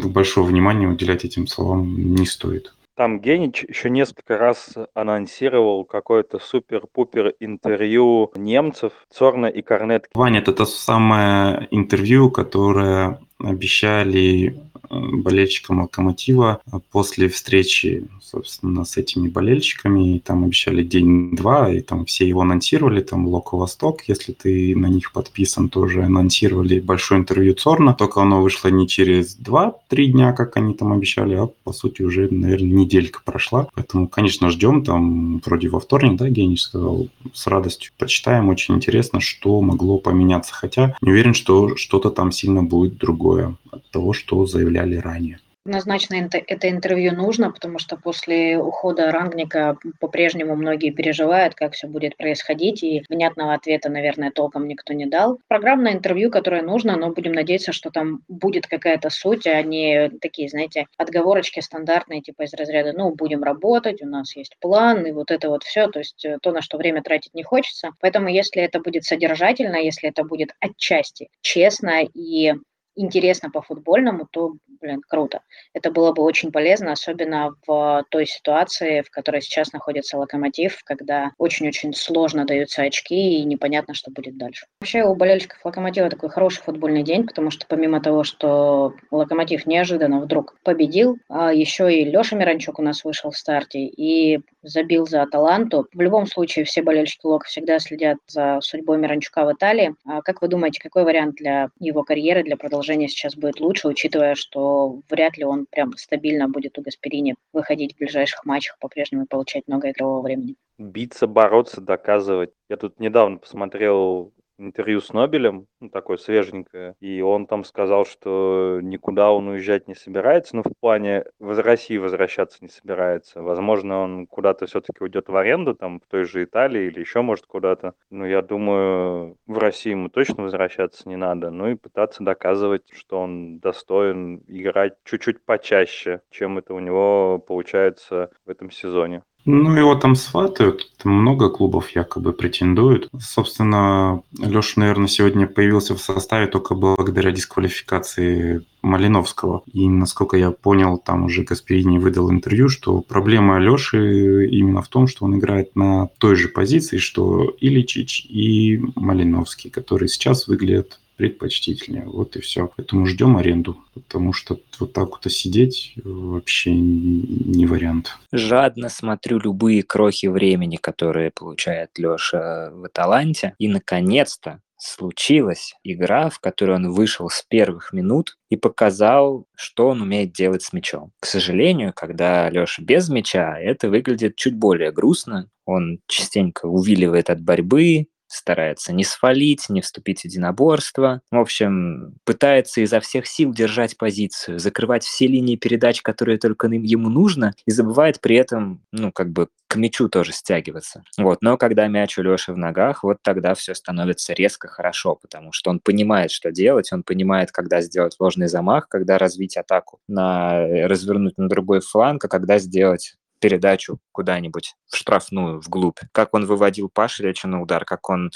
большого 0.05 0.47
внимания 0.47 0.87
уделять 0.87 1.25
этим 1.25 1.47
словам 1.47 2.15
не 2.15 2.25
стоит. 2.25 2.73
Там 2.95 3.19
Генич 3.19 3.65
еще 3.67 3.89
несколько 3.89 4.37
раз 4.37 4.73
анонсировал 4.93 5.83
какое-то 5.83 6.39
супер-пупер 6.39 7.33
интервью 7.41 8.31
немцев 8.35 8.93
Цорна 9.13 9.47
и 9.47 9.61
Корнет. 9.61 10.05
Ваня, 10.13 10.39
это 10.39 10.53
то 10.53 10.65
самое 10.65 11.67
интервью, 11.71 12.31
которое 12.31 13.19
обещали 13.37 14.61
болельщикам 14.99 15.81
Локомотива 15.81 16.61
после 16.91 17.29
встречи, 17.29 18.07
собственно, 18.21 18.85
с 18.85 18.97
этими 18.97 19.27
болельщиками. 19.27 20.15
И 20.15 20.19
там 20.19 20.43
обещали 20.43 20.83
день-два, 20.83 21.71
и 21.71 21.81
там 21.81 22.05
все 22.05 22.27
его 22.27 22.41
анонсировали, 22.41 23.01
там 23.01 23.27
Локо 23.27 23.55
Восток, 23.55 24.03
если 24.07 24.33
ты 24.33 24.75
на 24.75 24.87
них 24.87 25.11
подписан, 25.11 25.69
тоже 25.69 26.03
анонсировали 26.03 26.79
большое 26.79 27.21
интервью 27.21 27.53
Цорна, 27.53 27.93
только 27.93 28.21
оно 28.21 28.41
вышло 28.41 28.67
не 28.69 28.87
через 28.87 29.35
два-три 29.35 30.07
дня, 30.07 30.33
как 30.33 30.57
они 30.57 30.73
там 30.73 30.93
обещали, 30.93 31.35
а 31.35 31.47
по 31.47 31.73
сути 31.73 32.01
уже, 32.01 32.29
наверное, 32.29 32.69
неделька 32.69 33.21
прошла. 33.25 33.67
Поэтому, 33.73 34.07
конечно, 34.07 34.49
ждем 34.49 34.83
там 34.83 35.41
вроде 35.45 35.69
во 35.69 35.79
вторник, 35.79 36.17
да, 36.17 36.29
Гений 36.29 36.57
сказал, 36.57 37.07
с 37.33 37.47
радостью 37.47 37.91
почитаем, 37.97 38.49
очень 38.49 38.75
интересно, 38.75 39.19
что 39.19 39.61
могло 39.61 39.97
поменяться. 39.97 40.53
Хотя 40.53 40.95
не 41.01 41.11
уверен, 41.11 41.33
что 41.33 41.75
что-то 41.75 42.11
там 42.11 42.31
сильно 42.31 42.61
будет 42.61 42.97
другое 42.97 43.55
от 43.71 43.89
того, 43.89 44.13
что 44.13 44.45
заявляли 44.45 44.84
ранее. 44.93 45.39
Однозначно 45.67 46.29
это 46.31 46.69
интервью 46.69 47.15
нужно, 47.15 47.51
потому 47.51 47.79
что 47.79 47.97
после 47.97 48.59
ухода 48.59 49.11
Рангника 49.11 49.79
по-прежнему 49.99 50.55
многие 50.55 50.91
переживают, 50.91 51.55
как 51.55 51.73
все 51.73 51.87
будет 51.87 52.15
происходить, 52.17 52.83
и 52.83 53.03
внятного 53.09 53.55
ответа, 53.55 53.89
наверное, 53.89 54.29
толком 54.29 54.67
никто 54.67 54.93
не 54.93 55.07
дал. 55.07 55.39
Программное 55.47 55.93
интервью, 55.93 56.29
которое 56.29 56.61
нужно, 56.61 56.95
но 56.97 57.09
будем 57.09 57.31
надеяться, 57.31 57.73
что 57.73 57.89
там 57.89 58.21
будет 58.27 58.67
какая-то 58.67 59.09
суть, 59.09 59.47
а 59.47 59.59
не 59.63 60.11
такие, 60.21 60.49
знаете, 60.49 60.85
отговорочки 60.97 61.61
стандартные, 61.61 62.21
типа 62.21 62.43
из 62.43 62.53
разряда, 62.53 62.93
ну, 62.93 63.15
будем 63.15 63.41
работать, 63.41 64.03
у 64.03 64.05
нас 64.05 64.35
есть 64.35 64.55
план, 64.59 65.03
и 65.07 65.13
вот 65.13 65.31
это 65.31 65.49
вот 65.49 65.63
все, 65.63 65.87
то 65.87 65.97
есть 65.97 66.23
э, 66.25 66.37
то, 66.43 66.51
на 66.51 66.61
что 66.61 66.77
время 66.77 67.01
тратить 67.01 67.33
не 67.33 67.41
хочется. 67.41 67.89
Поэтому 68.01 68.29
если 68.29 68.61
это 68.61 68.79
будет 68.79 69.03
содержательно, 69.03 69.77
если 69.77 70.09
это 70.09 70.23
будет 70.23 70.51
отчасти 70.59 71.29
честно 71.41 72.03
и 72.03 72.53
интересно 72.95 73.49
по 73.49 73.61
футбольному, 73.61 74.27
то, 74.29 74.53
блин, 74.81 75.01
круто. 75.07 75.41
Это 75.73 75.91
было 75.91 76.11
бы 76.13 76.23
очень 76.23 76.51
полезно, 76.51 76.91
особенно 76.91 77.55
в 77.67 78.05
той 78.09 78.25
ситуации, 78.25 79.01
в 79.01 79.09
которой 79.09 79.41
сейчас 79.41 79.73
находится 79.73 80.17
Локомотив, 80.17 80.81
когда 80.83 81.31
очень-очень 81.37 81.93
сложно 81.93 82.45
даются 82.45 82.83
очки 82.83 83.39
и 83.39 83.43
непонятно, 83.43 83.93
что 83.93 84.11
будет 84.11 84.37
дальше. 84.37 84.65
Вообще 84.79 85.03
у 85.03 85.15
болельщиков 85.15 85.63
Локомотива 85.63 86.09
такой 86.09 86.29
хороший 86.29 86.63
футбольный 86.63 87.03
день, 87.03 87.25
потому 87.25 87.51
что 87.51 87.65
помимо 87.67 88.01
того, 88.01 88.23
что 88.23 88.93
Локомотив 89.11 89.65
неожиданно 89.65 90.19
вдруг 90.19 90.57
победил, 90.63 91.17
а 91.29 91.53
еще 91.53 91.93
и 91.93 92.05
Леша 92.05 92.35
Миранчук 92.35 92.79
у 92.79 92.81
нас 92.81 93.03
вышел 93.03 93.31
в 93.31 93.37
старте 93.37 93.79
и 93.79 94.39
забил 94.61 95.05
за 95.05 95.21
Аталанту. 95.21 95.87
В 95.93 96.01
любом 96.01 96.25
случае 96.25 96.65
все 96.65 96.81
болельщики 96.81 97.25
Лока 97.25 97.47
всегда 97.47 97.79
следят 97.79 98.17
за 98.27 98.59
судьбой 98.61 98.97
Миранчука 98.97 99.45
в 99.45 99.53
Италии. 99.53 99.95
А 100.05 100.21
как 100.21 100.41
вы 100.41 100.47
думаете, 100.47 100.79
какой 100.81 101.03
вариант 101.03 101.35
для 101.35 101.69
его 101.79 102.03
карьеры, 102.03 102.43
для 102.43 102.57
продолжения 102.57 102.84
положение 102.85 103.07
сейчас 103.07 103.35
будет 103.35 103.59
лучше, 103.59 103.87
учитывая, 103.87 104.35
что 104.35 105.01
вряд 105.09 105.37
ли 105.37 105.43
он 105.43 105.65
прям 105.65 105.93
стабильно 105.97 106.47
будет 106.47 106.77
у 106.77 106.81
Гасперини 106.81 107.35
выходить 107.51 107.95
в 107.95 107.97
ближайших 107.97 108.45
матчах 108.45 108.77
по-прежнему 108.79 109.23
и 109.23 109.27
получать 109.27 109.63
много 109.67 109.89
игрового 109.89 110.21
времени. 110.21 110.55
Биться, 110.77 111.25
бороться, 111.25 111.81
доказывать. 111.81 112.51
Я 112.69 112.77
тут 112.77 112.99
недавно 112.99 113.37
посмотрел 113.37 114.33
интервью 114.59 115.01
с 115.01 115.11
Нобелем, 115.11 115.65
ну, 115.85 115.89
такое 115.89 116.17
свеженькое, 116.17 116.95
и 116.99 117.21
он 117.21 117.45
там 117.45 117.63
сказал, 117.63 118.05
что 118.05 118.79
никуда 118.81 119.31
он 119.31 119.47
уезжать 119.47 119.87
не 119.87 119.95
собирается, 119.95 120.55
ну, 120.55 120.63
в 120.63 120.73
плане 120.79 121.25
в 121.39 121.59
России 121.61 121.97
возвращаться 121.97 122.57
не 122.61 122.69
собирается. 122.69 123.41
Возможно, 123.41 124.01
он 124.01 124.27
куда-то 124.27 124.65
все-таки 124.65 125.03
уйдет 125.03 125.29
в 125.29 125.35
аренду, 125.35 125.75
там, 125.75 125.99
в 125.99 126.07
той 126.07 126.25
же 126.25 126.43
Италии 126.43 126.87
или 126.87 126.99
еще, 126.99 127.21
может, 127.21 127.45
куда-то. 127.45 127.93
Но 128.09 128.25
я 128.25 128.41
думаю, 128.41 129.37
в 129.45 129.57
России 129.57 129.91
ему 129.91 130.09
точно 130.09 130.43
возвращаться 130.43 131.07
не 131.07 131.15
надо. 131.15 131.51
Ну 131.51 131.69
и 131.69 131.75
пытаться 131.75 132.23
доказывать, 132.23 132.83
что 132.91 133.19
он 133.21 133.59
достоин 133.59 134.43
играть 134.47 134.93
чуть-чуть 135.03 135.43
почаще, 135.45 136.21
чем 136.31 136.57
это 136.57 136.73
у 136.73 136.79
него 136.79 137.39
получается 137.39 138.29
в 138.45 138.49
этом 138.49 138.71
сезоне. 138.71 139.23
Ну, 139.47 139.75
его 139.75 139.93
там 139.93 140.15
сватают, 140.15 140.91
много 141.03 141.51
клубов 141.51 141.89
якобы 141.91 142.33
претендуют. 142.33 143.09
Собственно, 143.19 144.23
Леша, 144.39 144.81
наверное, 144.81 145.07
сегодня 145.07 145.45
появился 145.45 145.74
в 145.79 146.01
составе 146.01 146.47
только 146.47 146.75
благодаря 146.75 147.31
дисквалификации 147.31 148.63
Малиновского. 148.81 149.63
И, 149.73 149.87
насколько 149.87 150.37
я 150.37 150.51
понял, 150.51 150.97
там 150.97 151.25
уже 151.25 151.43
Касперини 151.43 151.97
выдал 151.97 152.31
интервью, 152.31 152.69
что 152.69 153.01
проблема 153.01 153.59
Леши 153.59 154.47
именно 154.47 154.81
в 154.81 154.87
том, 154.87 155.07
что 155.07 155.25
он 155.25 155.37
играет 155.39 155.75
на 155.75 156.09
той 156.17 156.35
же 156.35 156.49
позиции, 156.49 156.97
что 156.97 157.55
и 157.59 157.69
Личич, 157.69 158.25
и 158.25 158.79
Малиновский, 158.95 159.69
которые 159.69 160.09
сейчас 160.09 160.47
выглядят 160.47 160.99
предпочтительнее. 161.15 162.03
Вот 162.05 162.35
и 162.35 162.41
все. 162.41 162.69
Поэтому 162.75 163.05
ждем 163.05 163.37
аренду, 163.37 163.77
потому 163.93 164.33
что 164.33 164.59
вот 164.79 164.93
так 164.93 165.09
вот 165.11 165.31
сидеть 165.31 165.93
вообще 166.03 166.73
не 166.73 167.65
вариант. 167.65 168.17
Жадно 168.31 168.89
смотрю 168.89 169.39
любые 169.39 169.83
крохи 169.83 170.27
времени, 170.27 170.75
которые 170.75 171.31
получает 171.31 171.91
Леша 171.97 172.71
в 172.71 172.83
Аталанте. 172.83 173.53
И, 173.59 173.67
наконец-то, 173.67 174.59
случилась 174.85 175.73
игра, 175.83 176.29
в 176.29 176.39
которой 176.39 176.75
он 176.75 176.91
вышел 176.91 177.29
с 177.29 177.41
первых 177.41 177.91
минут 177.91 178.37
и 178.49 178.55
показал, 178.55 179.47
что 179.55 179.89
он 179.89 180.01
умеет 180.01 180.31
делать 180.31 180.63
с 180.63 180.73
мячом. 180.73 181.11
К 181.19 181.25
сожалению, 181.25 181.93
когда 181.93 182.49
Леша 182.49 182.83
без 182.83 183.09
мяча, 183.09 183.57
это 183.59 183.89
выглядит 183.89 184.35
чуть 184.35 184.55
более 184.55 184.91
грустно. 184.91 185.49
Он 185.65 185.99
частенько 186.07 186.67
увиливает 186.67 187.29
от 187.29 187.41
борьбы, 187.41 188.07
старается 188.27 188.93
не 188.93 189.03
свалить, 189.03 189.69
не 189.69 189.81
вступить 189.81 190.21
в 190.21 190.25
единоборство. 190.25 191.21
В 191.31 191.37
общем, 191.37 192.15
пытается 192.23 192.81
изо 192.81 192.99
всех 192.99 193.27
сил 193.27 193.53
держать 193.53 193.97
позицию, 193.97 194.59
закрывать 194.59 195.03
все 195.03 195.27
линии 195.27 195.55
передач, 195.55 196.01
которые 196.01 196.37
только 196.37 196.67
ему 196.67 197.09
нужно, 197.09 197.53
и 197.65 197.71
забывает 197.71 198.21
при 198.21 198.35
этом, 198.35 198.81
ну, 198.91 199.11
как 199.11 199.31
бы 199.31 199.47
к 199.67 199.75
мячу 199.77 200.09
тоже 200.09 200.31
стягиваться. 200.31 201.03
Вот. 201.17 201.39
Но 201.41 201.57
когда 201.57 201.87
мяч 201.87 202.17
у 202.17 202.23
Леши 202.23 202.53
в 202.53 202.57
ногах, 202.57 203.03
вот 203.03 203.17
тогда 203.21 203.55
все 203.55 203.73
становится 203.73 204.33
резко 204.33 204.67
хорошо, 204.67 205.15
потому 205.15 205.51
что 205.51 205.69
он 205.69 205.79
понимает, 205.79 206.31
что 206.31 206.51
делать, 206.51 206.91
он 206.93 207.03
понимает, 207.03 207.51
когда 207.51 207.81
сделать 207.81 208.15
ложный 208.19 208.47
замах, 208.47 208.87
когда 208.87 209.17
развить 209.17 209.57
атаку, 209.57 209.99
на, 210.07 210.65
развернуть 210.87 211.37
на 211.37 211.49
другой 211.49 211.81
фланг, 211.81 212.23
а 212.25 212.27
когда 212.27 212.59
сделать 212.59 213.15
передачу 213.45 213.99
куда-нибудь 214.11 214.73
в 214.87 214.95
штрафную, 214.97 215.59
вглубь. 215.59 215.99
Как 216.11 216.33
он 216.33 216.47
выводил 216.47 216.89
Пашевича 216.91 217.47
на 217.47 217.61
удар, 217.61 217.85
как 217.85 218.09
он 218.09 218.31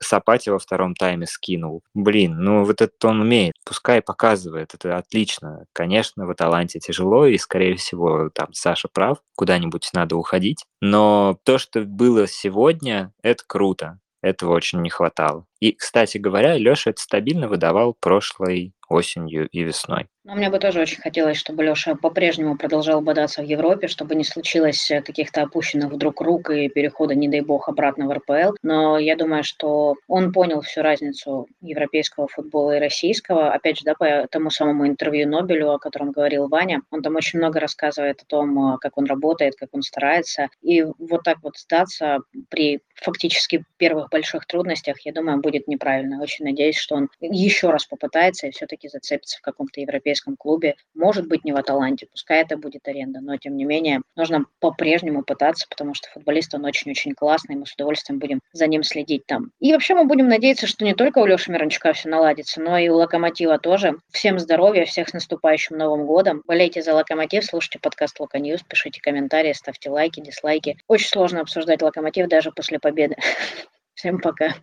Сапати 0.00 0.48
во 0.48 0.58
втором 0.58 0.96
тайме 0.96 1.26
скинул. 1.28 1.82
Блин, 1.94 2.40
ну 2.40 2.64
вот 2.64 2.80
это 2.80 3.06
он 3.06 3.20
умеет. 3.20 3.54
Пускай 3.64 4.02
показывает, 4.02 4.74
это 4.74 4.96
отлично. 4.96 5.64
Конечно, 5.72 6.26
в 6.26 6.30
Аталанте 6.30 6.80
тяжело, 6.80 7.24
и, 7.26 7.38
скорее 7.38 7.76
всего, 7.76 8.30
там 8.34 8.52
Саша 8.52 8.88
прав, 8.92 9.18
куда-нибудь 9.36 9.90
надо 9.92 10.16
уходить. 10.16 10.64
Но 10.80 11.38
то, 11.44 11.58
что 11.58 11.82
было 11.82 12.26
сегодня, 12.26 13.12
это 13.22 13.44
круто. 13.46 14.00
Этого 14.20 14.54
очень 14.54 14.82
не 14.82 14.90
хватало. 14.90 15.46
И, 15.60 15.70
кстати 15.70 16.18
говоря, 16.18 16.58
Леша 16.58 16.90
это 16.90 17.00
стабильно 17.00 17.46
выдавал 17.46 17.94
прошлой 18.00 18.72
осенью 18.88 19.48
и 19.48 19.62
весной. 19.62 20.08
Но 20.24 20.34
мне 20.34 20.50
бы 20.50 20.58
тоже 20.58 20.80
очень 20.80 21.00
хотелось, 21.00 21.38
чтобы 21.38 21.64
Леша 21.64 21.94
по-прежнему 21.94 22.56
продолжал 22.56 23.00
бодаться 23.00 23.40
в 23.40 23.46
Европе, 23.46 23.88
чтобы 23.88 24.14
не 24.14 24.24
случилось 24.24 24.90
э, 24.90 25.00
каких-то 25.00 25.42
опущенных 25.42 25.90
вдруг 25.90 26.20
рук 26.20 26.50
и 26.50 26.68
перехода, 26.68 27.14
не 27.14 27.28
дай 27.28 27.40
бог, 27.40 27.68
обратно 27.68 28.06
в 28.06 28.12
РПЛ. 28.12 28.56
Но 28.62 28.98
я 28.98 29.16
думаю, 29.16 29.42
что 29.42 29.94
он 30.06 30.32
понял 30.32 30.60
всю 30.60 30.82
разницу 30.82 31.46
европейского 31.60 32.28
футбола 32.28 32.76
и 32.76 32.80
российского. 32.80 33.52
Опять 33.52 33.78
же, 33.78 33.84
да, 33.84 33.94
по 33.94 34.26
тому 34.30 34.50
самому 34.50 34.86
интервью 34.86 35.28
Нобелю, 35.28 35.72
о 35.72 35.78
котором 35.78 36.12
говорил 36.12 36.48
Ваня, 36.48 36.82
он 36.90 37.02
там 37.02 37.16
очень 37.16 37.38
много 37.38 37.60
рассказывает 37.60 38.20
о 38.20 38.26
том, 38.26 38.74
э, 38.74 38.78
как 38.80 38.98
он 38.98 39.06
работает, 39.06 39.54
как 39.56 39.70
он 39.72 39.82
старается. 39.82 40.48
И 40.62 40.84
вот 40.98 41.22
так 41.24 41.38
вот 41.42 41.56
сдаться 41.56 42.18
при 42.50 42.80
фактически 42.96 43.64
первых 43.78 44.10
больших 44.10 44.46
трудностях, 44.46 45.00
я 45.06 45.12
думаю, 45.12 45.40
будет 45.40 45.68
неправильно. 45.68 46.20
Очень 46.20 46.44
надеюсь, 46.44 46.76
что 46.76 46.96
он 46.96 47.08
еще 47.20 47.70
раз 47.70 47.86
попытается 47.86 48.46
и 48.46 48.50
все-таки 48.50 48.88
зацепится 48.88 49.38
в 49.38 49.42
каком-то 49.42 49.80
европейском 49.80 50.17
европейском 50.18 50.36
клубе, 50.36 50.76
может 50.94 51.26
быть, 51.26 51.44
не 51.44 51.52
в 51.52 51.56
Аталанте, 51.56 52.06
пускай 52.10 52.42
это 52.42 52.56
будет 52.56 52.86
аренда, 52.88 53.20
но, 53.20 53.36
тем 53.36 53.56
не 53.56 53.64
менее, 53.64 54.00
нужно 54.16 54.44
по-прежнему 54.60 55.22
пытаться, 55.22 55.66
потому 55.68 55.94
что 55.94 56.08
футболист, 56.10 56.54
он 56.54 56.64
очень-очень 56.64 57.14
классный, 57.14 57.56
мы 57.56 57.66
с 57.66 57.74
удовольствием 57.74 58.18
будем 58.18 58.40
за 58.52 58.66
ним 58.66 58.82
следить 58.82 59.26
там. 59.26 59.52
И 59.60 59.72
вообще 59.72 59.94
мы 59.94 60.04
будем 60.04 60.28
надеяться, 60.28 60.66
что 60.66 60.84
не 60.84 60.94
только 60.94 61.18
у 61.18 61.26
Леши 61.26 61.50
Мирончука 61.50 61.92
все 61.92 62.08
наладится, 62.08 62.60
но 62.60 62.78
и 62.78 62.88
у 62.88 62.96
Локомотива 62.96 63.58
тоже. 63.58 63.96
Всем 64.10 64.38
здоровья, 64.38 64.84
всех 64.84 65.08
с 65.08 65.12
наступающим 65.12 65.76
Новым 65.76 66.06
годом. 66.06 66.42
Болейте 66.46 66.82
за 66.82 66.94
Локомотив, 66.94 67.44
слушайте 67.44 67.78
подкаст 67.78 68.18
Loko 68.20 68.38
News, 68.38 68.62
пишите 68.62 69.00
комментарии, 69.00 69.52
ставьте 69.52 69.90
лайки, 69.90 70.20
дизлайки. 70.20 70.78
Очень 70.88 71.08
сложно 71.08 71.40
обсуждать 71.40 71.82
Локомотив 71.82 72.28
даже 72.28 72.50
после 72.52 72.78
победы. 72.78 73.16
Всем 73.94 74.20
пока. 74.20 74.54